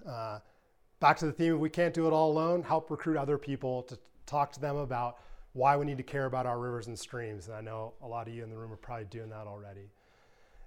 [0.09, 0.39] Uh,
[1.01, 3.83] back to the theme of we can't do it all alone, help recruit other people
[3.85, 5.19] to talk to them about
[5.53, 7.49] why we need to care about our rivers and streams.
[7.49, 9.91] And I know a lot of you in the room are probably doing that already.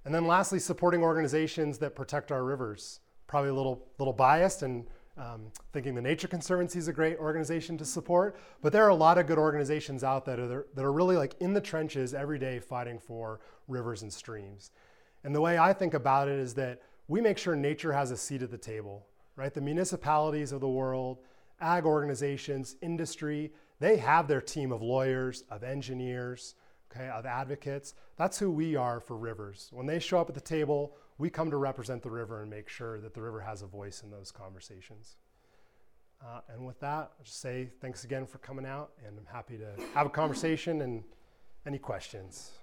[0.04, 3.00] And then lastly, supporting organizations that protect our rivers.
[3.28, 4.88] Probably a little, little biased and
[5.18, 8.96] um, thinking the Nature Conservancy is a great organization to support, but there are a
[8.96, 12.14] lot of good organizations out there that are, that are really like in the trenches
[12.14, 14.72] every day fighting for rivers and streams.
[15.24, 18.18] And the way I think about it is that we make sure nature has a
[18.18, 19.06] seat at the table,
[19.36, 19.54] right?
[19.54, 21.20] The municipalities of the world,
[21.60, 26.56] ag organizations, industry, they have their team of lawyers, of engineers,
[26.92, 27.94] okay, of advocates.
[28.16, 29.70] That's who we are for rivers.
[29.72, 32.68] When they show up at the table, we come to represent the river and make
[32.68, 35.18] sure that the river has a voice in those conversations.
[36.20, 39.56] Uh, and with that, I'll just say thanks again for coming out, and I'm happy
[39.58, 41.04] to have a conversation and
[41.68, 42.54] any questions.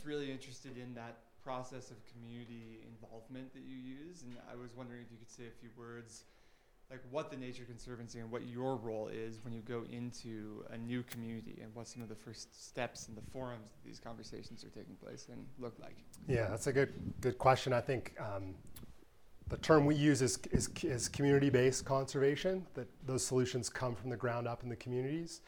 [0.00, 4.74] Just really interested in that process of community involvement that you use, and I was
[4.74, 6.24] wondering if you could say a few words,
[6.90, 10.78] like what the Nature Conservancy and what your role is when you go into a
[10.78, 14.64] new community, and what some of the first steps and the forums that these conversations
[14.64, 15.96] are taking place and look like.
[16.26, 17.72] Yeah, that's a good good question.
[17.72, 18.14] I think.
[18.18, 18.54] Um,
[19.48, 24.16] the term we use is, is, is community-based conservation, that those solutions come from the
[24.16, 25.40] ground up in the communities.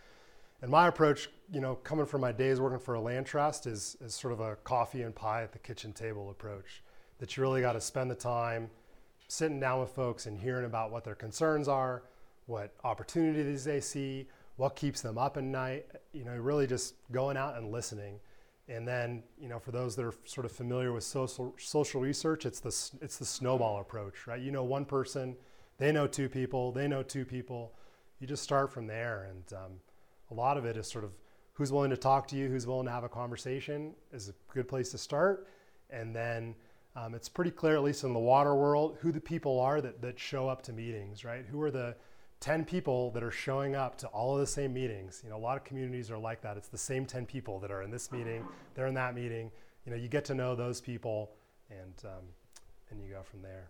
[0.62, 3.96] And my approach, you know, coming from my days working for a land trust is,
[4.00, 6.82] is sort of a coffee and pie at the kitchen table approach.
[7.18, 8.70] That you really got to spend the time
[9.26, 12.04] sitting down with folks and hearing about what their concerns are,
[12.46, 17.36] what opportunities they see, what keeps them up at night, you know, really just going
[17.36, 18.20] out and listening.
[18.68, 22.46] And then, you know, for those that are sort of familiar with social, social research,
[22.46, 22.68] it's the,
[23.04, 24.40] it's the snowball approach, right?
[24.40, 25.36] You know, one person,
[25.78, 27.72] they know two people, they know two people.
[28.20, 29.28] You just start from there.
[29.28, 29.72] And, um,
[30.32, 31.12] a lot of it is sort of
[31.52, 34.66] who's willing to talk to you, who's willing to have a conversation is a good
[34.66, 35.46] place to start.
[35.90, 36.54] And then
[36.96, 40.00] um, it's pretty clear, at least in the water world, who the people are that,
[40.00, 41.44] that show up to meetings, right?
[41.50, 41.94] Who are the
[42.40, 45.20] 10 people that are showing up to all of the same meetings?
[45.22, 46.56] You know, a lot of communities are like that.
[46.56, 49.50] It's the same 10 people that are in this meeting, they're in that meeting.
[49.84, 51.32] You know, you get to know those people
[51.70, 52.24] and, um,
[52.90, 53.68] and you go from there.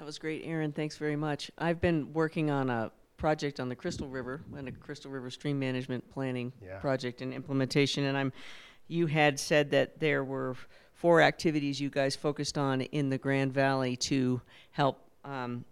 [0.00, 0.72] That was great, Aaron.
[0.72, 1.50] Thanks very much.
[1.58, 5.58] I've been working on a project on the Crystal River and a Crystal River stream
[5.58, 6.78] management planning yeah.
[6.78, 8.04] project and implementation.
[8.04, 8.32] And I'm,
[8.88, 10.56] you had said that there were
[10.94, 14.40] four activities you guys focused on in the Grand Valley to
[14.70, 15.66] help um,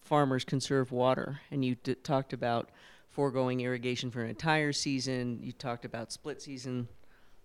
[0.00, 1.38] farmers conserve water.
[1.50, 2.70] And you d- talked about
[3.10, 5.38] foregoing irrigation for an entire season.
[5.42, 6.88] You talked about split season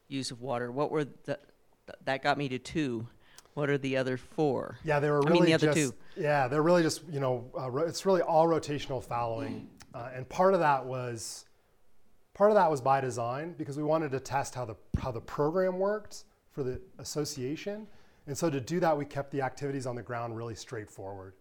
[0.08, 0.72] use of water.
[0.72, 1.40] What were the,
[1.88, 3.06] th- that got me to two.
[3.56, 4.78] What are the other four?
[4.84, 5.94] Yeah, they were really I mean, the other just, two.
[6.18, 10.28] Yeah, they're really just you know uh, ro- it's really all rotational fallowing, uh, and
[10.28, 11.46] part of that was
[12.34, 15.22] part of that was by design because we wanted to test how the how the
[15.22, 17.88] program worked for the association,
[18.28, 21.34] and so to do that we kept the activities on the ground really straightforward,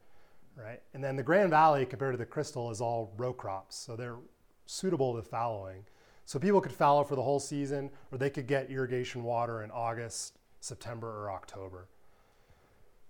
[0.56, 0.80] right?
[0.94, 4.18] And then the Grand Valley compared to the Crystal is all row crops, so they're
[4.66, 5.84] suitable to fallowing.
[6.26, 9.72] So people could fallow for the whole season, or they could get irrigation water in
[9.72, 11.88] August, September, or October.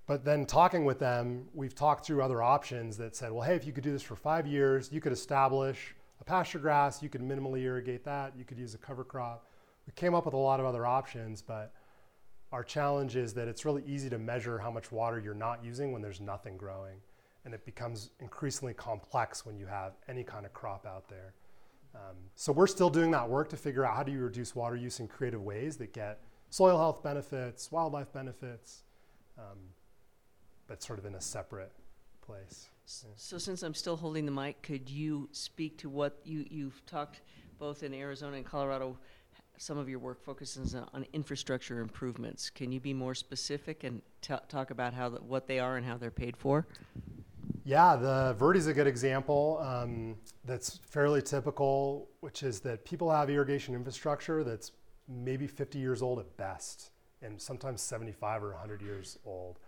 [0.06, 3.66] But then talking with them, we've talked through other options that said, well, hey, if
[3.66, 7.22] you could do this for five years, you could establish a pasture grass, you could
[7.22, 9.46] minimally irrigate that, you could use a cover crop.
[9.86, 11.72] We came up with a lot of other options, but
[12.52, 15.92] our challenge is that it's really easy to measure how much water you're not using
[15.92, 16.98] when there's nothing growing.
[17.44, 21.34] And it becomes increasingly complex when you have any kind of crop out there.
[21.94, 24.76] Um, so we're still doing that work to figure out how do you reduce water
[24.76, 28.82] use in creative ways that get soil health benefits, wildlife benefits,
[29.38, 29.58] um,
[30.66, 31.72] but sort of in a separate
[32.20, 32.68] place.
[32.86, 37.22] So since I'm still holding the mic, could you speak to what you, you've talked
[37.58, 38.98] both in Arizona and Colorado
[39.56, 42.50] some of your work focuses on infrastructure improvements.
[42.50, 45.86] Can you be more specific and t- talk about how the, what they are and
[45.86, 46.66] how they're paid for?
[47.64, 53.10] Yeah, the Verde is a good example um, that's fairly typical, which is that people
[53.10, 54.72] have irrigation infrastructure that's
[55.08, 56.90] maybe 50 years old at best,
[57.22, 59.58] and sometimes 75 or 100 years old,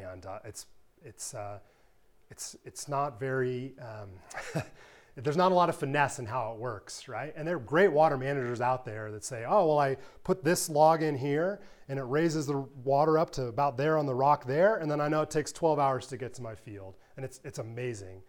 [0.00, 0.66] and uh, it's
[1.04, 1.58] it's uh,
[2.30, 4.62] it's it's not very um,
[5.16, 7.32] there's not a lot of finesse in how it works, right?
[7.36, 10.68] And there are great water managers out there that say, oh, well, I put this
[10.68, 14.44] log in here and it raises the water up to about there on the rock
[14.44, 17.24] there, and then I know it takes 12 hours to get to my field, and
[17.24, 18.22] it's it's amazing.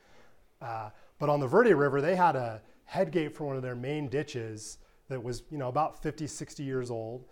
[0.62, 0.90] Uh,
[1.20, 2.62] but on the Verde River, they had a
[2.92, 4.78] headgate for one of their main ditches
[5.10, 7.26] that was, you know, about 50, 60 years old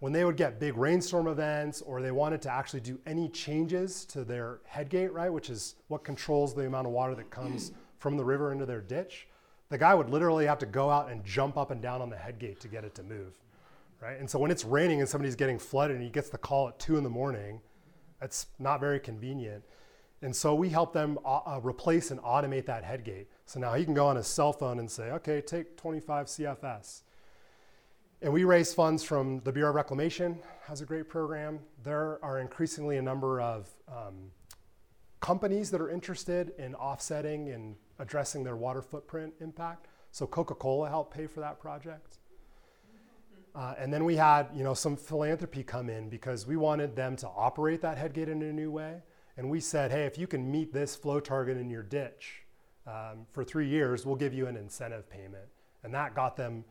[0.00, 4.04] when they would get big rainstorm events or they wanted to actually do any changes
[4.06, 8.16] to their headgate, right, which is what controls the amount of water that comes from
[8.16, 9.28] the river into their ditch,
[9.68, 12.16] the guy would literally have to go out and jump up and down on the
[12.16, 13.34] headgate to get it to move,
[14.00, 14.18] right?
[14.18, 16.78] And so when it's raining and somebody's getting flooded and he gets the call at
[16.78, 17.60] two in the morning,
[18.20, 19.62] that's not very convenient.
[20.22, 23.26] And so we help them uh, uh replace and automate that headgate.
[23.44, 27.02] So now he can go on his cell phone and say, okay, take 25 CFS
[28.22, 31.58] and we raise funds from the Bureau of Reclamation, has a great program.
[31.82, 34.30] There are increasingly a number of um,
[35.20, 39.86] companies that are interested in offsetting and addressing their water footprint impact.
[40.10, 42.18] So Coca-Cola helped pay for that project.
[43.54, 47.16] Uh, and then we had, you know, some philanthropy come in because we wanted them
[47.16, 49.02] to operate that headgate in a new way.
[49.36, 52.42] And we said, hey, if you can meet this flow target in your ditch
[52.86, 55.48] um, for three years, we'll give you an incentive payment.
[55.82, 56.64] And that got them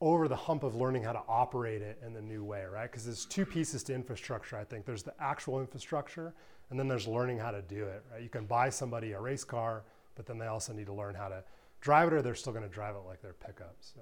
[0.00, 2.90] over the hump of learning how to operate it in the new way, right?
[2.90, 4.86] Because there's two pieces to infrastructure, I think.
[4.86, 6.32] There's the actual infrastructure,
[6.70, 8.22] and then there's learning how to do it, right?
[8.22, 9.84] You can buy somebody a race car,
[10.14, 11.44] but then they also need to learn how to
[11.82, 13.76] drive it, or they're still going to drive it like their pickup.
[13.80, 14.00] So,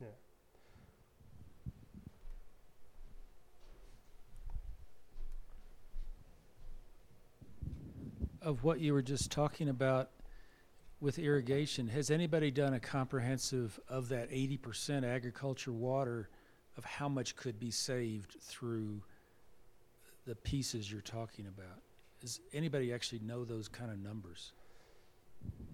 [0.00, 0.06] yeah.
[8.40, 10.10] Of what you were just talking about,
[11.00, 16.28] with irrigation, has anybody done a comprehensive of that 80% agriculture water
[16.76, 19.02] of how much could be saved through
[20.26, 21.82] the pieces you're talking about?
[22.20, 24.52] Does anybody actually know those kind of numbers?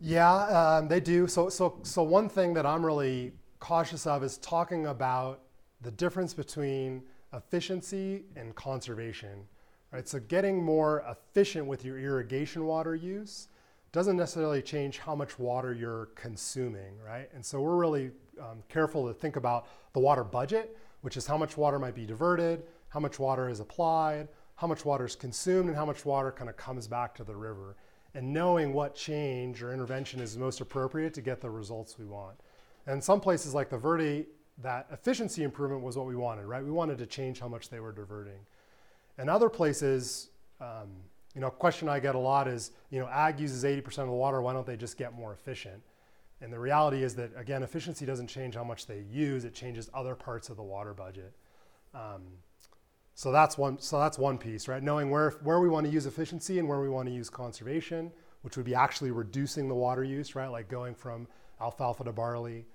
[0.01, 1.29] Yeah, um, they do.
[1.29, 5.41] So, so, so one thing that I'm really cautious of is talking about
[5.83, 7.03] the difference between
[7.33, 9.47] efficiency and conservation.
[9.93, 10.09] Right?
[10.09, 13.49] So, getting more efficient with your irrigation water use
[13.93, 17.29] doesn't necessarily change how much water you're consuming, right?
[17.35, 21.37] And so we're really um, careful to think about the water budget, which is how
[21.37, 25.69] much water might be diverted, how much water is applied, how much water is consumed,
[25.69, 27.77] and how much water kind of comes back to the river.
[28.15, 32.37] And knowing what change or intervention is most appropriate to get the results we want.
[32.87, 34.27] And some places like the Verde,
[34.63, 36.65] that efficiency improvement was what we wanted, right?
[36.65, 38.41] We wanted to change how much they were diverting.
[39.19, 40.31] And other places,
[40.61, 40.89] um,
[41.35, 44.07] you know, a question I get a lot is, you know, ag uses 80% of
[44.07, 45.83] the water, why don't they just get more efficient?
[46.41, 49.89] And the reality is that, again, efficiency doesn't change how much they use, it changes
[49.95, 51.33] other parts of the water budget.
[51.95, 52.23] Um,
[53.15, 54.83] so that's one, so that's one piece, right?
[54.83, 58.11] Knowing where, where we want to use efficiency and where we want to use conservation,
[58.43, 60.49] which would be actually reducing the water use, right?
[60.49, 61.29] Like going from
[61.61, 62.67] alfalfa to barley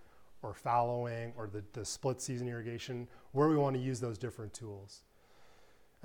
[0.42, 4.54] or fallowing or the, the split season irrigation, where we want to use those different
[4.54, 5.02] tools.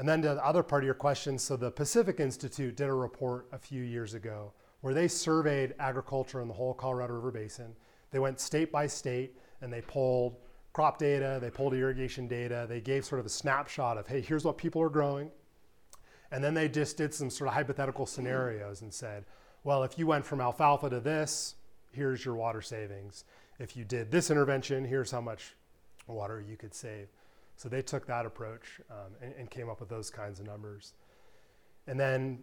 [0.03, 2.93] And then to the other part of your question, so the Pacific Institute did a
[2.93, 7.77] report a few years ago where they surveyed agriculture in the whole Colorado River Basin.
[8.11, 10.39] They went state by state and they pulled
[10.73, 14.45] crop data, they pulled irrigation data, they gave sort of a snapshot of, hey, here's
[14.45, 15.31] what people are growing.
[16.33, 19.25] And then they just did some sort of hypothetical scenarios and said,
[19.63, 21.55] well, if you went from alfalfa to this,
[21.93, 23.23] here's your water savings.
[23.61, 25.55] If you did this intervention, here's how much
[26.09, 27.07] water you could save.
[27.63, 30.95] So they took that approach um, and, and, came up with those kinds of numbers.
[31.87, 32.41] And then,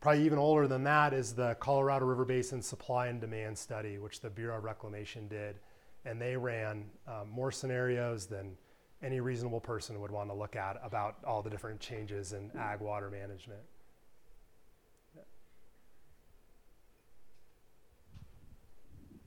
[0.00, 4.20] probably even older than that, is the Colorado River Basin Supply and Demand Study, which
[4.20, 5.60] the Bureau of Reclamation did.
[6.04, 8.56] And they ran um, more scenarios than
[9.00, 12.80] any reasonable person would want to look at about all the different changes in ag
[12.80, 13.60] water management.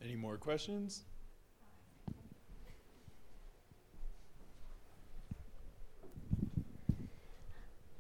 [0.04, 1.04] Any more questions?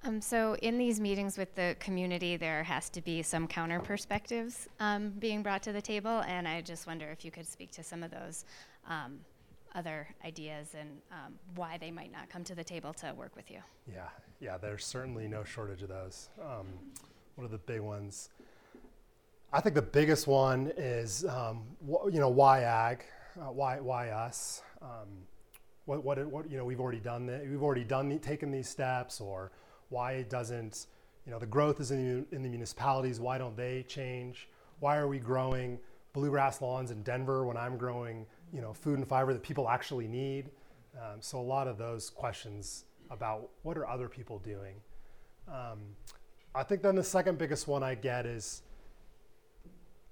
[0.04, 4.68] Um, so in these meetings with the community, there has to be some counter perspectives
[4.80, 7.84] um, being brought to the table, and I just wonder if you could speak to
[7.84, 8.46] some of those
[8.90, 9.20] um,
[9.76, 13.52] other ideas and um, why they might not come to the table to work with
[13.52, 13.60] you.
[13.94, 16.30] Yeah, yeah, there's certainly no shortage of those.
[16.42, 16.66] Um,
[17.36, 18.30] what are the big ones?
[19.54, 23.06] I think the biggest one is, um, wh- you know, why ag,
[23.40, 24.62] Uh, why, why us?
[25.86, 27.48] What, what, what, you know, we've already done that.
[27.48, 29.52] We've already done the, taken these steps, or
[29.92, 30.88] why doesn't,
[31.26, 33.20] you know, the growth is in the, in the municipalities.
[33.20, 34.50] Why don't they change?
[34.80, 35.78] Why are we growing
[36.14, 40.08] bluegrass lawns in Denver when I'm growing, you know, food and fiber that people actually
[40.08, 40.50] need?
[40.98, 44.76] Um, so a lot of those questions about what are other people doing.
[45.48, 45.80] Um,
[46.56, 48.62] I think then the second biggest one I get is,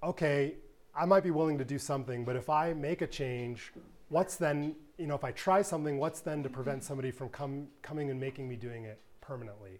[0.03, 0.55] okay,
[0.95, 3.73] I might be willing to do something, but if I make a change,
[4.09, 7.67] what's then, you know, if I try something, what's then to prevent somebody from come,
[7.81, 8.99] coming and making me doing it
[9.29, 9.79] permanently?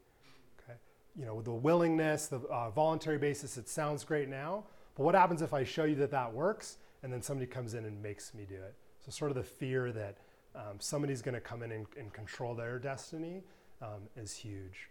[0.64, 0.78] Okay,
[1.18, 4.64] you know, the willingness, the uh, voluntary basis, it sounds great now,
[4.96, 7.86] but what happens if I show you that that works and then somebody comes in
[7.86, 8.76] and makes me do it?
[9.04, 10.18] So sort of the fear that
[10.56, 13.44] um, somebody's going to come in and, and, control their destiny
[13.82, 14.90] um, is huge.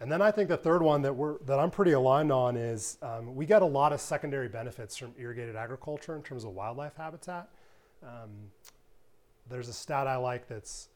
[0.00, 2.98] And then I think the third one that we're that I'm pretty aligned on is
[3.02, 6.96] um, we get a lot of secondary benefits from irrigated agriculture in terms of wildlife
[6.96, 7.48] habitat.
[8.02, 8.52] Um,
[9.50, 10.88] there's a stat I like that's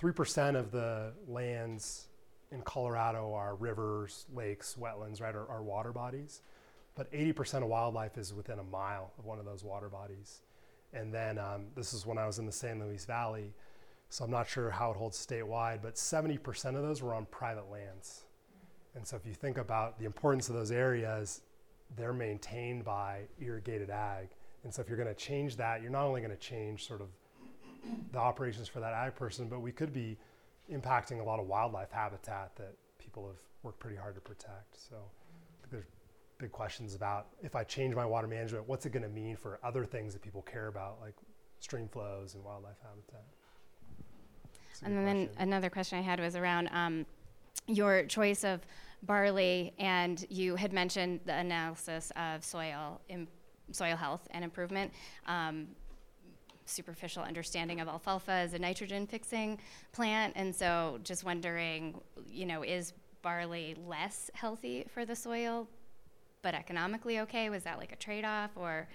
[0.00, 2.08] three percent of the lands
[2.52, 6.40] in Colorado are rivers, lakes, wetlands, right, are, are water bodies,
[6.96, 10.40] but 80% of wildlife is within a mile of one of those water bodies.
[10.94, 13.52] And then um, this is when I was in the San Luis Valley.
[14.08, 17.70] So I'm not sure how it holds statewide, but 70% of those were on private
[17.70, 18.24] lands.
[18.96, 21.42] And so if you think about the importance of those areas,
[21.96, 24.30] they're maintained by irrigated ag.
[24.64, 27.00] And so if you're going to change that, you're not only going to change sort
[27.00, 27.08] of
[28.12, 30.16] the operations for that ag person, but we could be
[30.72, 34.76] impacting a lot of wildlife habitat that people have worked pretty hard to protect.
[34.76, 34.96] So
[35.70, 35.86] there's
[36.38, 39.58] big questions about if I change my water management, what's it going to mean for
[39.62, 41.14] other things that people care about, like
[41.60, 43.24] stream flows and wildlife habitat.
[44.82, 45.42] And then question.
[45.42, 47.04] another question I had was around um,
[47.66, 48.60] your choice of
[49.02, 53.28] barley, and you had mentioned the analysis of soil, Im-
[53.72, 54.92] soil health and improvement.
[55.26, 55.68] Um,
[56.70, 59.58] superficial understanding of alfalfa as a nitrogen fixing
[59.92, 62.92] plant, and so just wondering, you know, is
[63.22, 65.68] barley less healthy for the soil
[66.42, 67.50] but economically okay?
[67.50, 68.88] Was that like a trade off, or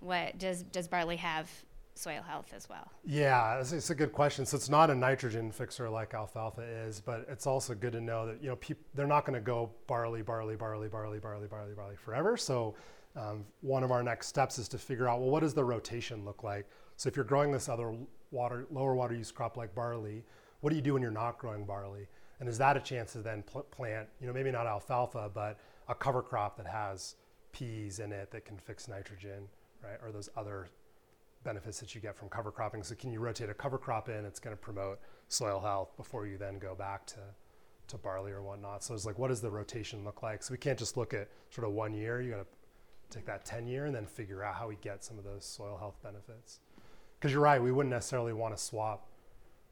[0.00, 1.50] what does does barley have
[1.94, 2.90] soil health as well?
[3.04, 4.44] Yeah, it's, it's, a good question.
[4.44, 8.26] So it's not a nitrogen fixer like alfalfa is, but it's also good to know
[8.26, 11.74] that you know peop- they're not going to go barley, barley, barley, barley, barley, barley,
[11.74, 12.36] barley forever.
[12.36, 12.74] So
[13.14, 16.24] um, one of our next steps is to figure out well, what does the rotation
[16.24, 16.66] look like?
[16.96, 17.94] So if you're growing this other
[18.30, 20.24] water, lower water use crop like barley,
[20.60, 22.06] what do you do when you're not growing barley?
[22.40, 25.58] And is that a chance to then pl- plant, you know, maybe not alfalfa, but
[25.88, 27.16] a cover crop that has
[27.52, 29.48] peas in it that can fix nitrogen,
[29.82, 29.98] right?
[30.02, 30.68] Or those other
[31.44, 32.82] benefits that you get from cover cropping.
[32.82, 34.24] So can you rotate a cover crop in?
[34.24, 37.20] It's going to promote soil health before you then go back to
[37.88, 38.82] to barley or whatnot.
[38.82, 40.42] So it's like, what does the rotation look like?
[40.42, 42.20] So we can't just look at sort of one year.
[42.20, 42.46] You got to
[43.10, 45.76] take that 10 year and then figure out how we get some of those soil
[45.78, 46.58] health benefits.
[47.18, 49.08] Because you're right, we wouldn't necessarily want to swap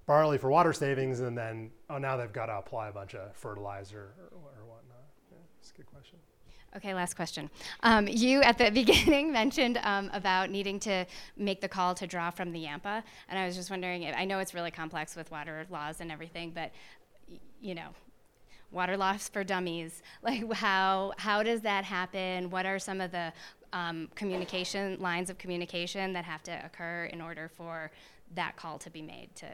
[0.06, 3.34] barley for water savings and then, oh, now they've got to apply a bunch of
[3.34, 5.04] fertilizer or, or whatnot.
[5.30, 6.18] Yeah, it's a good question.
[6.76, 7.50] Okay, last question.
[7.84, 12.30] Um, you at the beginning mentioned um, about needing to make the call to draw
[12.30, 14.04] from the Yampa, and I was just wondering.
[14.06, 16.72] I know it's really complex with water laws and everything, but
[17.60, 17.90] you know,
[18.72, 20.02] water laws for dummies.
[20.22, 22.50] Like how how does that happen?
[22.50, 23.32] What are some of the
[23.74, 27.90] um, communication lines of communication that have to occur in order for
[28.34, 29.46] that call to be made to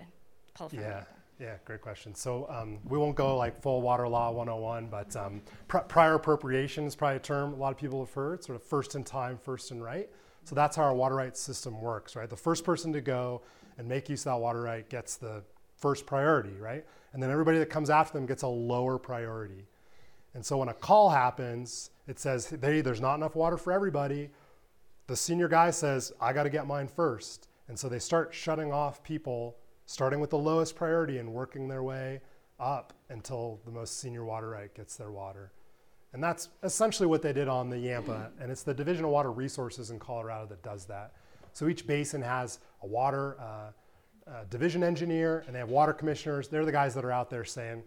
[0.55, 0.81] pull from?
[0.81, 1.03] Yeah.
[1.41, 2.15] Yeah, great question.
[2.15, 6.85] So um, we won't go like full water law 101, but um, pr- prior appropriation
[6.85, 9.39] is probably a term a lot of people have heard, sort of first in time,
[9.39, 10.11] first in right.
[10.45, 12.29] So that's how our water rights system works, right?
[12.29, 13.41] The first person to go
[13.79, 15.43] and make use of that water right gets the
[15.79, 16.85] first priority, right?
[17.15, 19.67] And then everybody that comes after them gets a lower priority.
[20.35, 24.31] And so when a call happens, it says, hey, there's not enough water for everybody.
[25.07, 27.49] The senior guy says, I got to get mine first.
[27.69, 29.57] And so they start shutting off people
[29.87, 32.21] starting with the lowest priority and working their way
[32.61, 35.51] up until the most senior water right gets their water.
[36.13, 38.31] And that's essentially what they did on the Yampa.
[38.41, 41.13] And it's the Division of Water Resources in Colorado that does that.
[41.53, 46.49] So each basin has a water uh, uh, division engineer and they have water commissioners.
[46.49, 47.83] They're the guys that are out there saying,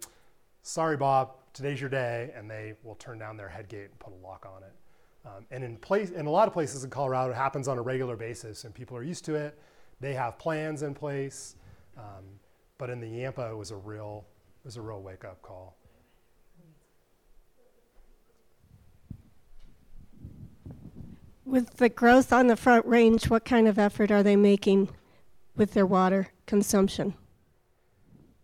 [0.62, 2.32] sorry, Bob, today's your day.
[2.36, 4.74] And they will turn down their head gate and put a lock on it.
[5.26, 7.82] Um, and in, place, in a lot of places in Colorado, it happens on a
[7.82, 9.58] regular basis and people are used to it.
[10.01, 11.56] They have plans in place.
[11.97, 12.26] Um,
[12.78, 14.26] but in the Yampa, it was a real,
[14.64, 15.78] it was a real wake up call.
[21.45, 24.89] With the growth on the Front Range, what kind of effort are they making
[25.56, 27.14] with their water consumption?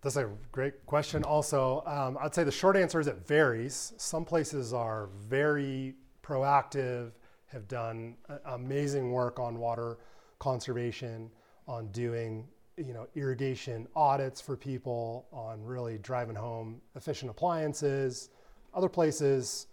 [0.02, 1.24] That's a great question.
[1.24, 3.93] Also, um, I'd say the short answer is it varies.
[3.97, 7.12] Some places are very proactive,
[7.47, 9.97] have done amazing work on water
[10.39, 11.30] conservation,
[11.68, 12.47] on doing
[12.78, 18.30] you know irrigation audits for people, on really driving home efficient appliances.
[18.74, 19.68] Other places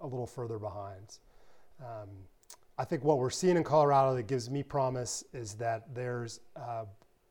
[0.00, 1.18] a little further behind.
[1.80, 2.08] Um,
[2.78, 6.40] I think what we're seeing in Colorado that gives me promise is that there's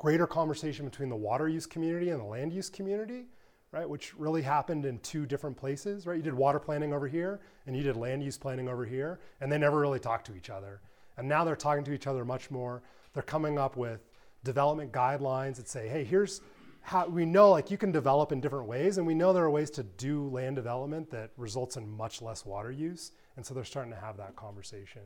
[0.02, 3.28] greater conversation between the water use community and the land use community,
[3.72, 3.88] right?
[3.88, 6.18] Which really happened in two different places, right?
[6.18, 9.52] You did water planning over here and you did land use planning over here, and
[9.52, 10.82] they never really talked to each other.
[11.18, 12.82] And now they're talking to each other much more.
[13.14, 14.10] They're coming up with
[14.44, 16.42] development guidelines that say, hey, here's
[16.82, 19.52] how we know like you can develop in different ways, and we know there are
[19.52, 23.12] ways to do land development that results in much less water use.
[23.36, 25.04] And so they're starting to have that conversation.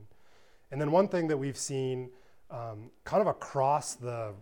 [0.72, 2.12] And then one thing that we've seen
[2.50, 4.34] um, kind of across the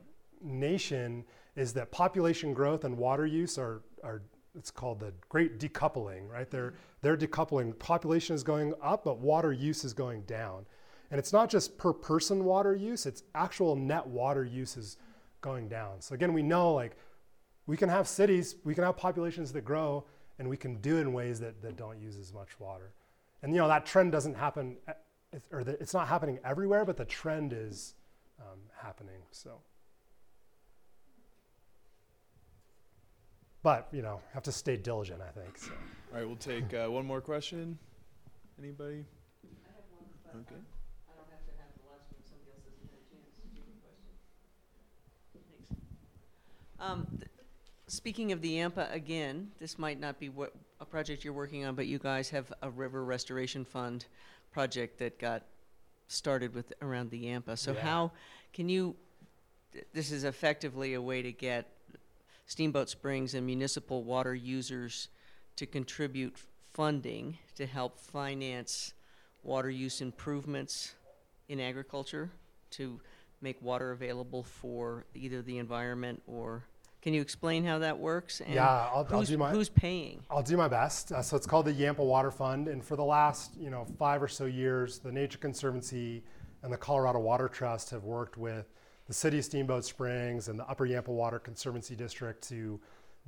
[0.43, 1.23] nation
[1.55, 4.21] is that population growth and water use are, are
[4.57, 6.49] it's called the great decoupling, right?
[6.49, 7.77] They're, they're decoupling.
[7.79, 10.65] Population is going up, but water use is going down.
[11.09, 14.97] And it's not just per person water use, it's actual net water use is
[15.41, 16.01] going down.
[16.01, 16.95] So again, we know like
[17.65, 20.05] we can have cities, we can have populations that grow,
[20.39, 22.93] and we can do it in ways that, that don't use as much water.
[23.41, 24.77] And you know, that trend doesn't happen,
[25.51, 27.95] or it's not happening everywhere, but the trend is
[28.39, 29.59] um, happening, so.
[33.64, 35.57] But, you know, have to stay diligent, I think.
[35.57, 35.72] So.
[36.11, 37.78] All right, we'll take uh, one more question.
[38.59, 39.05] Anybody?
[40.36, 40.55] Okay.
[46.80, 47.32] Um, th-
[47.88, 51.76] speaking of the Yampa again, this might not be what a project you're working on,
[51.76, 54.05] but you guys have a river restoration fund
[54.51, 55.43] project that got
[56.07, 57.55] started with around the Yampa.
[57.55, 57.80] So Yeah.
[57.82, 58.11] how
[58.51, 58.95] can you?
[59.72, 61.68] th- This is effectively a way to get
[62.45, 65.09] Steamboat Springs and municipal water users
[65.55, 66.35] to contribute
[66.73, 68.93] funding to help finance
[69.43, 70.95] water use improvements
[71.49, 72.31] in agriculture
[72.71, 72.99] to
[73.41, 76.63] make water available for either the environment or
[77.01, 78.39] can you explain how that works?
[78.39, 80.23] And Yeah, I'll- I'll do my- who's paying?
[80.29, 81.11] I'll do my best.
[81.11, 84.23] Uh, so it's called the Yampa Water Fund, and for the last you know five
[84.23, 86.23] or so years, the Nature Conservancy
[86.61, 88.71] and the Colorado Water Trust have worked with
[89.08, 92.80] the City of Steamboat Springs and the Upper Yampa Water Conservancy District to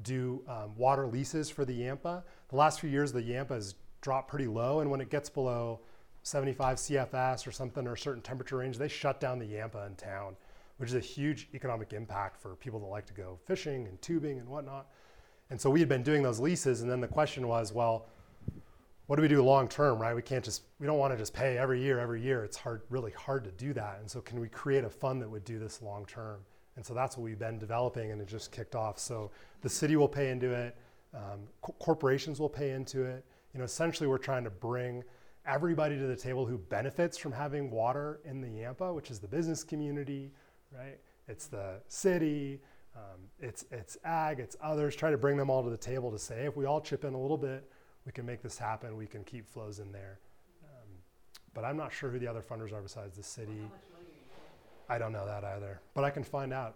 [0.03, 2.23] do um, water leases for the Yampa.
[2.49, 5.79] The last few years, the Yampa has dropped pretty low, and when it gets below
[6.23, 9.95] 75 CFS or something or a certain temperature range, they shut down the Yampa in
[9.95, 10.35] town
[10.77, 14.39] which is a huge economic impact for people that like to go fishing and tubing
[14.39, 14.87] and whatnot.
[15.49, 18.07] And so we had been doing those leases, and then the question was, well,
[19.07, 20.15] what do we do long term, right?
[20.15, 22.43] We can't just, we don't want to just pay every year, every year.
[22.43, 23.99] It's hard, really hard to do that.
[23.99, 26.39] And so can we create a fund that would do this long term?
[26.75, 28.99] And so that's what we've been developing, and it just kicked off.
[28.99, 29.31] So
[29.61, 30.75] the city will pay into it,
[31.13, 33.23] um, co- corporations will pay into it.
[33.53, 35.03] You know, essentially, we're trying to bring
[35.45, 39.27] everybody to the table who benefits from having water in the Yampa, which is the
[39.27, 40.31] business community,
[40.75, 40.99] right?
[41.27, 42.59] It's the city,
[42.95, 44.95] um, it's, it's ag, it's others.
[44.95, 47.13] Try to bring them all to the table to say, if we all chip in
[47.13, 47.69] a little bit,
[48.05, 48.95] we can make this happen.
[48.95, 50.19] We can keep flows in there.
[50.63, 50.89] Um,
[51.53, 53.67] but I'm not sure who the other funders are besides the city.
[54.87, 56.75] I don't know that either, but I can find out.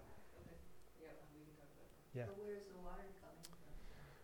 [2.15, 2.23] Yeah.
[2.23, 3.37] Water coming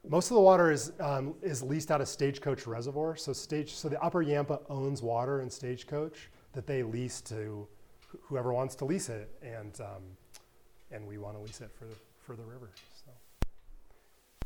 [0.01, 0.09] from?
[0.09, 3.15] Most of the water is um, is leased out of Stagecoach Reservoir.
[3.15, 7.67] So stage so the Upper Yampa owns water in Stagecoach that they lease to
[8.23, 10.03] whoever wants to lease it, and um,
[10.91, 12.71] and we want to lease it for the, for the river.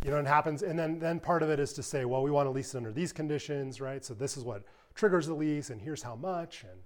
[0.04, 2.32] You know, it happens, and then then part of it is to say, well, we
[2.32, 4.04] want to lease it under these conditions, right?
[4.04, 4.64] So this is what
[4.96, 6.80] triggers the lease, and here's how much, and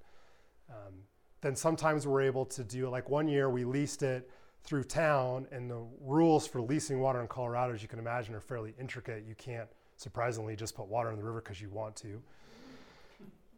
[0.70, 0.94] um,
[1.42, 4.30] then sometimes we're able to do like one year we leased it
[4.64, 8.40] through town, and the rules for leasing water in Colorado, as you can imagine, are
[8.40, 9.26] fairly intricate.
[9.28, 12.22] You can't surprisingly just put water in the river because you want to.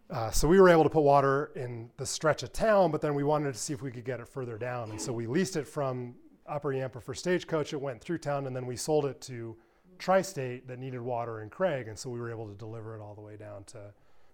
[0.10, 3.16] Uh, so we were able to put water in the stretch of town, but then
[3.16, 4.91] we wanted to see if we could get it further down.
[4.91, 6.16] And so we leased it from
[6.48, 7.74] Upper Yampa for Stagecoach.
[7.74, 9.56] It went through town, and then we sold it to
[9.98, 13.16] Tri-State that needed water in Craig, and so we were able to deliver it all
[13.16, 13.93] the way down to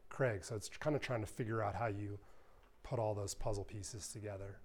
[0.09, 0.43] Craig.
[0.43, 2.19] So it's kind of trying to figure out how you
[2.83, 4.57] put all those puzzle pieces together.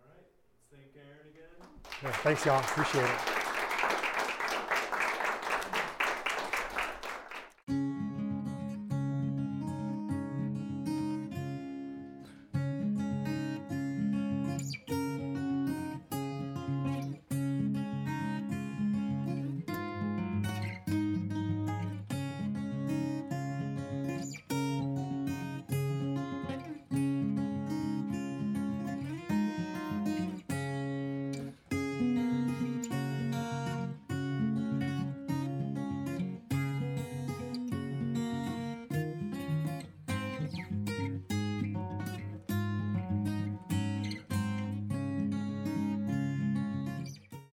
[0.00, 0.26] All right.
[0.72, 2.02] Let's thank Aaron again.
[2.02, 2.60] Yeah, thanks, y'all.
[2.60, 3.37] Appreciate it.